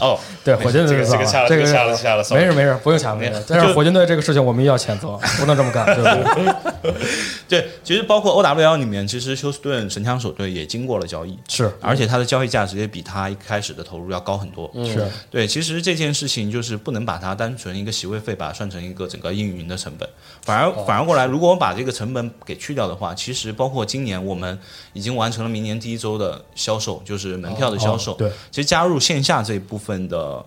[0.00, 3.42] 哦，对，火箭队就算了， 这个下了下了，没事没事，不用抢没事。
[3.48, 6.94] 但是火箭队这个事情我们要谴责，不能这么干，对不对？
[7.48, 14.70] 对，其实包括 OWL 里面，其实休斯顿神枪手队也经过了交易，是而且它的交易价值也比他一开始的投入要高很多。
[14.84, 20.08] 是，对，其实这件事情就是不能把它单纯一个席位费把它算成一个整个运营的成本，
[20.42, 24.58] 反而反而过来，如果我把这个成本给去掉的话，其实包括今年我们
[24.92, 28.12] 已经完成了明年第一周的销售，就是门票的销售。
[28.12, 30.44] 哦对，其实加入线下这一部分的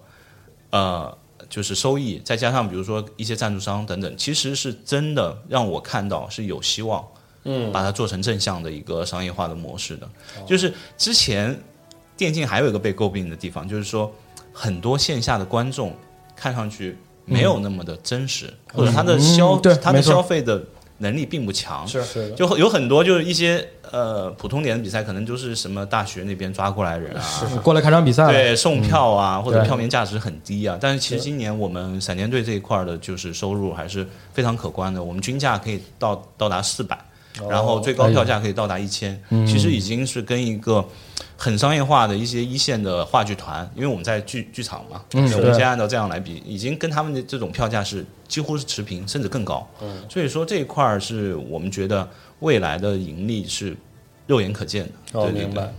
[0.69, 1.17] 呃，
[1.49, 7.05] 就是收益，再加上比如说一些赞助商等等，其实是真的让我看到是有希望，
[7.43, 10.09] 嗯，把它做成正向的一个商业化的模式的。
[10.45, 11.57] 就是之前
[12.17, 14.11] 电竞还有一个被诟病的地方，就是说
[14.51, 15.95] 很多线下的观众
[16.35, 16.97] 看上去
[17.27, 20.63] 没有那么的真实，或者他的消、嗯他的消费的
[20.99, 27.21] 能力并不强，是是，就有很多就是一些呃普通点的比赛，可能就是什么大学那边抓过来人啊，
[27.61, 30.75] 过来看场比赛，对，送票啊，或者票面价值很低啊。
[30.81, 35.03] 但是其实今年我们闪电队这一块儿的，就是收入还是非常可观的。
[35.03, 36.97] 我们均价可以到到达四百、
[37.47, 40.83] 然后最高票价可以到达一千、其实已经是跟一个
[41.35, 49.67] 很商业化的一些一线的话剧团，因为我们在剧剧场嘛，嗯我们现在按照这样来比，已经跟他们的这种票价是几乎是持平，甚至更高。
[49.81, 52.07] 嗯所以说这一块儿是我们觉得
[52.39, 53.75] 未来的盈利是
[54.25, 55.19] 肉眼可见的。
[55.19, 55.73] 哦，对对对明白。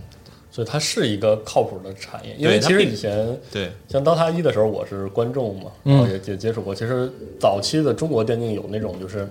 [0.51, 6.73] 所以它是一个靠谱的产业，因为其实以前对像 DOTA 一的时候，我是观众嘛，然后也也接触过。
[6.73, 7.09] 其实
[7.39, 9.29] 早期的中国电竞有那种就是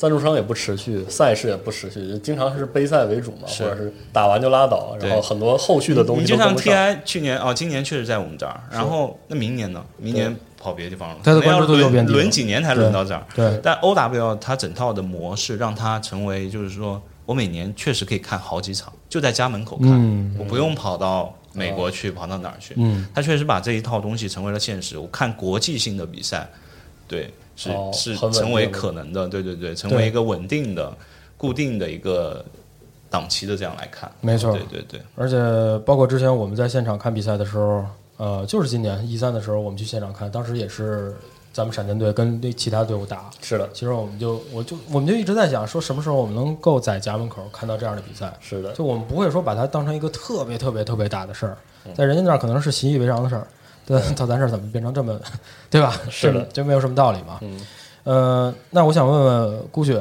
[0.00, 6.56] 赞助商也不持续，赛事也不持续，就经常是杯赛为主嘛，或者是打完就拉倒，然后很多后续的东西你就像。
[6.56, 9.84] TI 去年哦，今年确实在我们这儿，然后那明年呢？
[9.98, 13.22] 明年跑别的地方了，它的可能要关注度又轮变低轮几年才轮到这儿。
[13.34, 22.72] 对但 OW 它整套的模式让它成为，就是说我每年确实可以看好几场，就在家门口看，嗯我不用跑到美国去，跑到哪儿去。
[22.78, 24.96] 嗯，它确实把这一套东西成为了现实。
[24.96, 26.48] 我看国际性的比赛，
[27.06, 27.30] 对，
[27.60, 30.90] 是、哦是成为可能的，对对对，成为一个稳定的、
[31.36, 32.42] 固定的一个
[33.10, 34.10] 档期的这样来看。
[34.22, 35.00] 没错对对对。
[35.14, 35.36] 而且
[35.84, 37.84] 包括之前我们在现场看比赛的时候，
[38.16, 41.14] 呃，就是今年一三的时候，我们去现场看，当时也是
[41.52, 43.28] 咱们闪电队跟那其他队伍打。
[43.42, 48.32] 是的，其实我们就我就我们就一直在想，说什么时候我们能够在家门口看到这样的比赛？
[48.40, 51.58] 是的，就我们不会说把它当成一个特别特别特别大的事儿，
[51.94, 53.46] 在人家那儿可能是习以为常的事儿，
[53.86, 55.18] 但到咱这儿怎么变成这么，
[55.70, 55.94] 对吧？
[56.10, 57.38] 是的 就没有什么道理嘛。
[57.40, 57.60] 嗯，
[58.04, 60.00] 呃，那我想问问顾雪，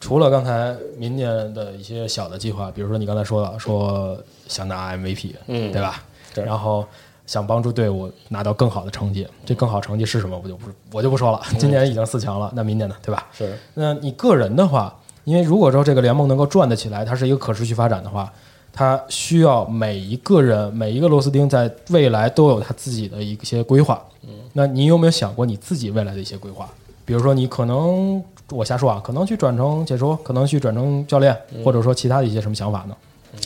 [0.00, 6.02] 除了刚才明年的一些小的计划，比如说你刚才说了，说想拿 MVP，嗯对吧？
[6.34, 6.84] 对然后
[7.26, 10.40] 想帮助队伍拿到更好的成绩，这更好成绩是什么？
[10.42, 11.40] 我就不我就不说了。
[11.58, 12.96] 今年已经四强了，那明年呢？
[13.02, 13.26] 对吧？
[13.32, 14.94] 是那你个人的话，
[15.24, 18.32] 因为如果说这个联盟能够转得起来，它是一个可持续发展的话，
[18.72, 24.02] 它需要每一个人每一个螺丝钉在未来都有他自己的一些规划。
[24.22, 26.68] 嗯，那你有没有想过你自己未来的一些规划？
[27.04, 32.96] 比如说你可能我瞎说啊，可能去转成解说，可能去转成教练，或者说其他的一些什么想法呢？
[33.34, 33.40] 嗯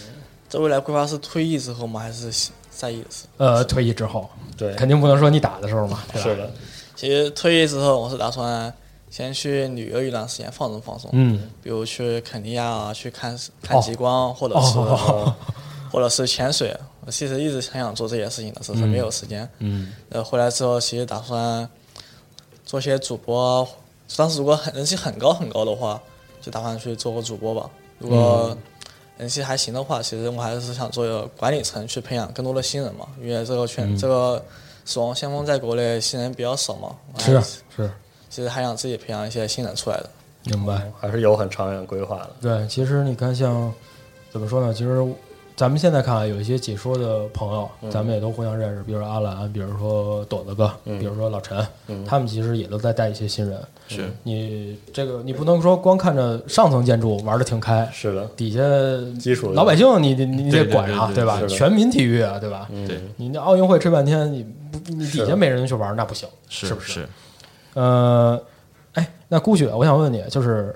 [0.48, 1.98] 这未来规划是退役之后吗？
[1.98, 2.30] 还是
[2.70, 3.24] 在役的时？
[3.36, 6.30] 呃，退役之后，对，肯定不能说你打的时候嘛，对吧？
[6.30, 6.50] 是的，
[6.94, 8.72] 其实退役之后，我是打算
[9.16, 11.08] 先去旅游一段时间，放松放松。
[11.14, 15.34] 嗯，比如去肯尼亚啊，去看看极光，或者是、哦
[15.90, 16.76] 或者是潜水。
[17.06, 19.48] 我其实一直很想做这些事情的，只是没有时间。
[19.60, 21.66] 嗯，呃，回来之后其实打算
[22.66, 23.66] 做些主播，
[24.18, 25.98] 当时如果很人气很高很高的话，
[26.42, 27.70] 就打算去做个主播吧。
[27.98, 28.54] 如果
[29.16, 33.08] 人气还行的话，其实我还是想做一个管理层，去培养更多的新人嘛。
[33.22, 34.44] 因为这个圈、这个
[34.84, 36.94] 死亡先锋在国内新人比较少嘛。
[37.18, 37.40] 是
[37.74, 37.90] 是，
[38.36, 40.10] 其实还想自己培养一些新人出来的。
[40.44, 40.92] 明白。
[41.00, 42.30] 还是有很长远规划的。
[42.42, 43.72] 对，其实你看像，
[44.30, 44.74] 怎么说呢？
[44.74, 45.02] 其实
[45.56, 51.66] 咱们现在看啊，有一些解说的朋友，咱们也都互相认识，比如说阿兰，比如说朵子哥，比如说老陈，
[52.06, 53.58] 他们其实也都在带一些新人。
[53.88, 58.60] 是你这个你不能说光看着上层建筑玩的挺开，是的，底下
[59.18, 61.12] 基础老百姓你你你得管啊，吧？
[61.14, 62.68] 对对是的全民体育啊，对吧？
[62.86, 66.28] 对，你那奥运会吹半天，你不你底下没人去玩，那不行。
[66.50, 67.08] 是是不是是？
[67.76, 68.40] 呃，
[68.94, 70.74] 哎，那顾雪，我想问问你，就是，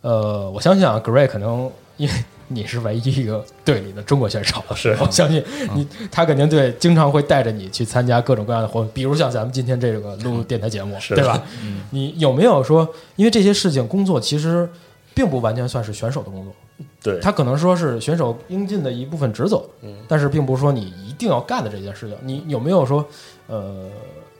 [0.00, 2.14] 呃，我相信啊，Gray 可能因为
[2.48, 5.44] 你是唯一一个队里的中国选手，是我相信
[5.74, 11.42] 你，他肯定对经常会带着你去参加各种各样的活动，比如像咱们今天这个录电台节目，是对吧？
[11.90, 14.66] 你有没有说，因为这些事情工作其实
[15.12, 16.54] 并不完全算是选手的工作，
[17.02, 22.16] 对，他可能说是选手应尽的一部分职责，嗯但是并不是说你一定要干的这件事情。
[22.22, 23.04] 你有没有说，
[23.48, 23.90] 呃，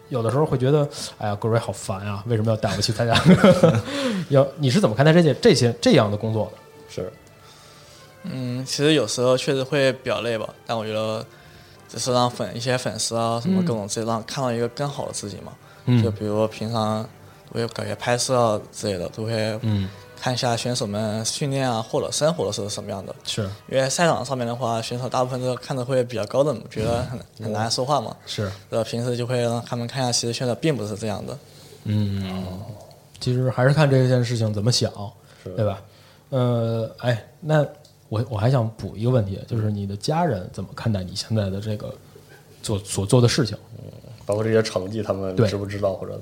[0.09, 0.89] 有的时候会觉得，
[1.19, 3.15] 哎呀，各位好烦啊，为什么要带我去参加？
[4.31, 6.59] 要你是怎么看待这些这些这样的工作的？
[6.89, 7.13] 是
[8.25, 11.25] 嗯，其实有时候确实会比较累吧，但我觉得
[11.89, 15.53] 只是让粉一些粉丝啊什么各种之类，让看到一个更好的自己嘛。
[15.87, 17.09] 嗯就比如平常
[17.53, 19.33] 我也感觉拍摄啊之类的，都会
[19.63, 19.89] 嗯，
[20.21, 23.15] 看一下选手们训练啊或者生活的是什么样的。
[23.25, 28.17] 是因为赛场上面的话，选手大部分都看着会比较高冷，觉得很很难说话嘛。
[28.27, 31.39] 是，呃，平时就会让他们看一下，其实选手并不是这样的。
[31.85, 32.61] 嗯，
[33.21, 34.93] 其实还是看这件事情怎么想，
[35.57, 35.83] 对吧？
[36.31, 37.65] 呃，哎，那
[38.09, 41.95] 我我还想补一个问题，就是你的家人怎么看待你现在的这个
[42.63, 43.57] 做所做的事情？
[43.79, 43.85] 嗯
[44.27, 46.21] 包括这些成绩，他们知不知道或者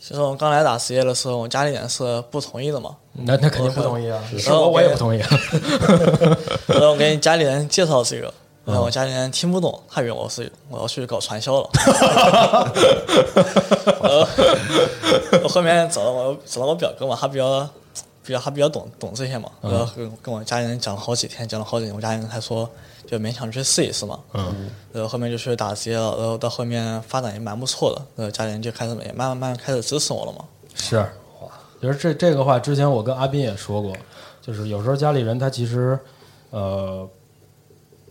[0.00, 2.96] 其实我刚来打实业的时候，我家里人是不同意的嘛。
[3.12, 4.52] 那那肯定不同意啊，是是。
[4.52, 5.18] 我我也不同意。
[6.66, 8.32] 然后我给家里人介绍这个，
[8.64, 10.50] 然后我家里人听不懂，他以为我是。
[10.68, 11.68] 我要去搞传销了。
[14.00, 14.26] 呃，
[15.42, 17.68] 我后面找到我找到我表哥嘛，他比较
[18.24, 22.70] 比较他比较懂懂这些嘛，然后跟跟我家里人讲了好几天，讲了好几天，我家里人才说
[23.10, 24.20] 就勉强去试一试嘛。
[24.34, 30.44] 嗯，然后后面就去打职业了，然后到后面发展也蛮不错的，然后家里人就开始也慢慢慢慢开始支持我了嘛。
[30.74, 31.04] 是，
[31.80, 33.96] 就是这这个话，之前我跟阿斌也说过，
[34.42, 35.98] 就是有时候家里人他其实
[36.50, 37.08] 呃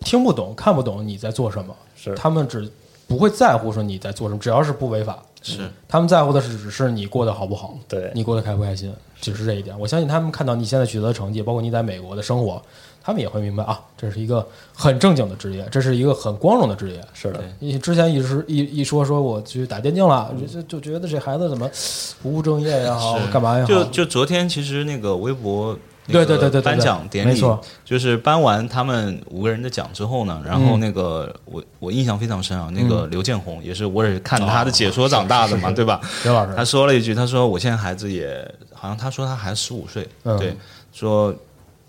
[0.01, 2.69] 听不懂、看不懂你在做什么，是他们只
[3.07, 9.77] 不会在乎说你在做什么，只要是不违法，是他们在乎的是只是你过得好不好，对你过得开不开心，只是这一点。
[9.79, 12.61] 我相信他们看到你现在取得的成绩，包括你在美国的生活，
[13.07, 14.45] 他们也会明白啊，这是一个
[14.75, 17.01] 很正经的职业，这是一个很光荣的职业。
[17.13, 21.71] 是的，你之前一直一一说说我去打电竞了，就就觉得这孩子怎么
[22.21, 25.79] 不务正业也好，干嘛也好，就就昨天其实那个微博。
[26.09, 27.61] 对对对对颁奖典礼没错。
[27.83, 36.01] 就是颁完他们五个人的奖之后呢，然后那个我我印象非常深啊，那个刘建宏也是我也是看他的解说长大的嘛，对吧？
[36.25, 36.53] 刘老师。
[36.55, 40.37] 他说了一句，他说我现在孩子也好像他说他还十五岁，嗯。
[40.37, 40.55] 对，
[40.93, 41.33] 说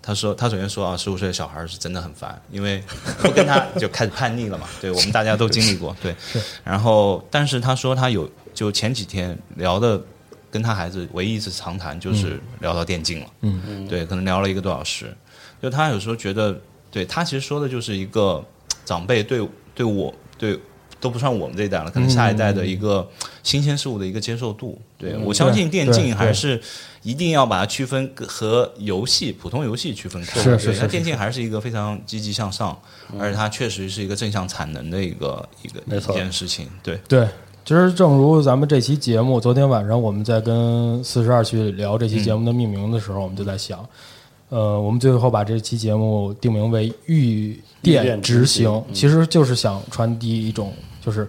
[0.01, 2.83] 他说他首先说啊，十五岁的小孩是真的很烦，因为
[3.21, 6.15] 不跟他就开始叛逆了嘛，对我们大家都经历过，对，
[6.63, 10.01] 然后但是他说他有就前几天聊的。
[10.51, 15.15] 跟他孩子唯一一次长谈就是聊到电竞了，嗯，对，可能聊了一个多小时。
[15.61, 18.43] 就他有时候觉得，对他其实说的就是一个
[18.83, 20.59] 长辈对对我对
[20.99, 23.07] 都不算我们这一代了，可能下一代的一个
[23.43, 24.79] 新鲜事物的一个接受度。
[24.97, 26.61] 对我相信电竞还是
[27.03, 30.41] 一定要把它区分和游戏普通游戏区分开。
[30.41, 32.77] 是是是电竞还是一个非常积极向上，
[33.17, 36.67] 而且它确实是一个正向产能的一个一个一件事情。
[36.83, 37.27] 对，对。
[37.65, 43.87] 其实，正如咱们这期节目，昨天晚上我们在跟四十二去聊这期节目的命名的时候，我们就在想，
[44.47, 50.73] 呃，我们最后把这期节目定名为“御电执行”，其实就是想传递一种，
[51.09, 51.27] 就是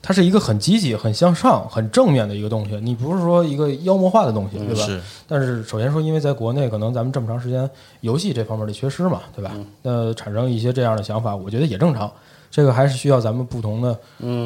[0.00, 2.76] 它是一个很积极、很向上、很正面的一个东西。
[2.82, 4.86] 你不是说一个妖魔化的东西，对吧？
[4.86, 7.68] 是但是首先说，因为在国内可能咱们这么长时间
[8.00, 9.52] 游戏这方面的缺失嘛，对吧？
[9.82, 12.10] 那产生一些这样的想法，我觉得也正常。
[12.52, 13.98] 这个还是需要咱们不同的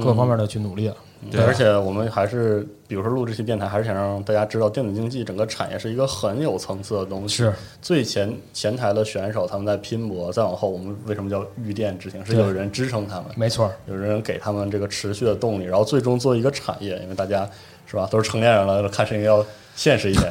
[0.03, 0.97] 各方面的去努力的。
[1.29, 7.39] 对，而且我们还是，比如说录这期电台，还是想让大家知道，电子竞技整个产业是一个很有层次的东西。
[7.39, 7.53] 是
[7.83, 12.25] 最前前台的选手他们在拼搏，再往后我们为什么叫御电执行？
[12.25, 16.97] 是有人支撑他们，没错，有人给他们这个持续的动力，然后最终做一个产业。
[17.03, 17.49] 因为大家
[17.87, 19.45] 是吧，都是成年人了，看事情要
[19.75, 20.31] 现实一点，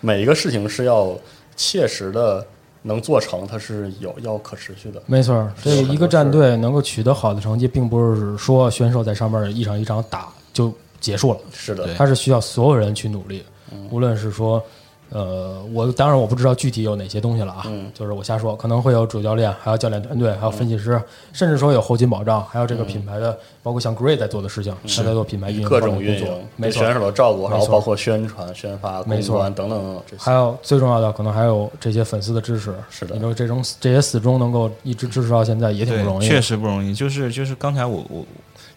[0.00, 1.16] 每一个事情是要
[1.56, 2.46] 切实的
[2.86, 5.02] 能做成，它是有要可持续的。
[5.06, 5.50] 没错。
[5.62, 13.44] 这个一个战队能够取得好的成绩，并不是说选手在上面一场一场打就结束了，是的，它是需要所有人去努力，
[13.90, 14.62] 无论是说。
[15.10, 21.00] 呃，我当然我不知道具体有哪些东西了啊，嗯就是我瞎说，可能会有主教练，还有教练团队，还有分析师，
[21.32, 26.26] 甚至说有后勤保障，还有这个品牌的，包括像 Gray 在做的事情，他在做品牌运营各种运营，
[26.56, 30.02] 没错对选，手的照顾，然后包括宣传、宣发、公没错关等等。
[30.18, 32.74] 还有最重要的，可能还有这些粉丝的支持。
[32.90, 36.34] 是的你说这种这些死忠能够一直支持到现在，也挺不容易的。
[36.34, 36.92] 确实不容易。
[36.92, 38.24] 就是就是刚才我我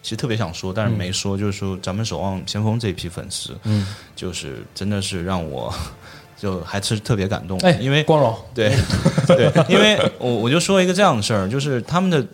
[0.02, 5.72] 其实特别想说，但是没说，就是说咱们守望先锋这批粉丝，嗯，就是真的是让我
[6.40, 8.74] 就还是特别感动，哎，因为光荣，对
[9.28, 12.26] 对，因为我我就说一个这样的事儿，就是他们的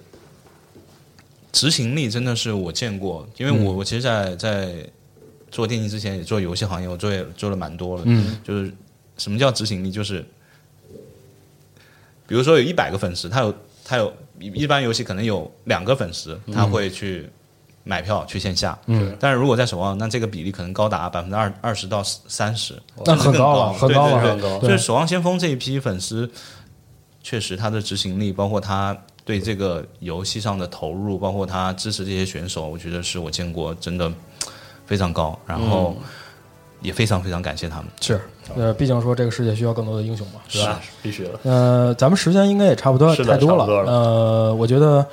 [1.51, 3.77] 执行力真的是我见过，因为我、嗯。
[3.79, 4.73] 我其实在，在
[5.51, 8.73] 做电竞之前也做游戏行业，我做也做了蛮多了，嗯，就是
[9.19, 10.25] 什么叫执行力，就是
[12.29, 13.55] 比如说有一百个粉丝，他有
[13.85, 17.29] 他有一一般游戏可能有两个粉丝，他会去
[17.89, 22.75] 买票去线下，嗯，但是如果在守望，那这个比例可能高达百分之二二十到三十，
[23.05, 26.29] 那很高了，很高了，很高就是《守望先锋》这一批粉丝，
[27.23, 34.13] 确实他的执行力，包括他对这个游戏上的投入，包括他支持这些选手，我觉得是我见过真的
[34.85, 35.39] 非常高。
[35.47, 35.97] 然后
[36.81, 37.87] 也非常非常感谢他们。
[38.01, 38.21] 是，
[38.57, 40.81] 呃，毕竟说这个世界需要更多的英雄嘛，是吧？
[41.03, 41.39] 必须的。
[41.45, 43.93] 呃，咱们时间应该也差不多，太多差不多了。
[43.93, 45.07] 呃，我觉得，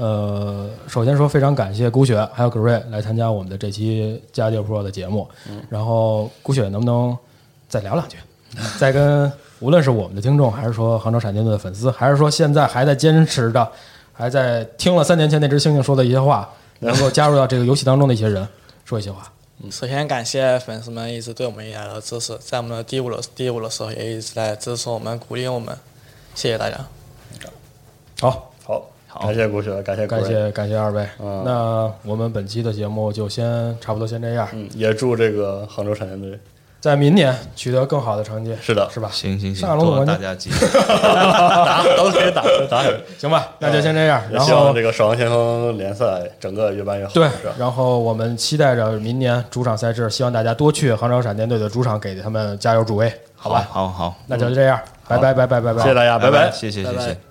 [0.00, 5.28] 呃，首先说非常感谢孤雪还有 Gray 来参加我们的这期加六 Pro 的节目。
[5.46, 7.14] 嗯然后孤雪能不能
[7.68, 8.16] 再聊两句，
[8.80, 13.70] 再跟无论是我们的听众，还是说杭州闪电队的粉丝，还是说现在还在坚持着，
[14.14, 16.48] 还在听了三年前那只猩猩说的一些话，
[16.80, 18.48] 能够加入到这个游戏当中的一些人，
[18.86, 19.30] 说一些话。
[19.70, 25.76] 首先感谢粉丝们一直对我们以来的支持，在我们的低谷的低谷的时候也一直在支持我们、鼓励我们，
[26.34, 26.78] 谢谢大家。
[28.18, 28.82] 好，好，
[29.18, 31.04] 感谢古雪，感谢感谢感谢二位。
[31.18, 36.38] 嗯那我们本期的节目就先差不多先这样，嗯，也祝这个杭州闪电队
[36.80, 38.56] 在明年取得更好的成绩。
[38.62, 39.10] 是的是吧？
[39.12, 39.68] 行行行，
[40.06, 40.34] 大家。
[40.34, 42.82] 打 都可以打打。
[43.18, 44.22] 行吧，那就先这样。
[44.30, 47.12] 然也希望后这个守望先锋联赛整个越办越好。
[47.12, 53.66] 对，然后我们期待着明年主场赛事，希望大家多去杭州闪电队的主场，给他们加油助威，好吧？
[53.70, 55.94] 好好，那就这样，拜拜拜拜拜拜谢谢。
[55.94, 56.50] 大家，拜拜拜。
[56.50, 57.29] 谢谢拜拜谢谢。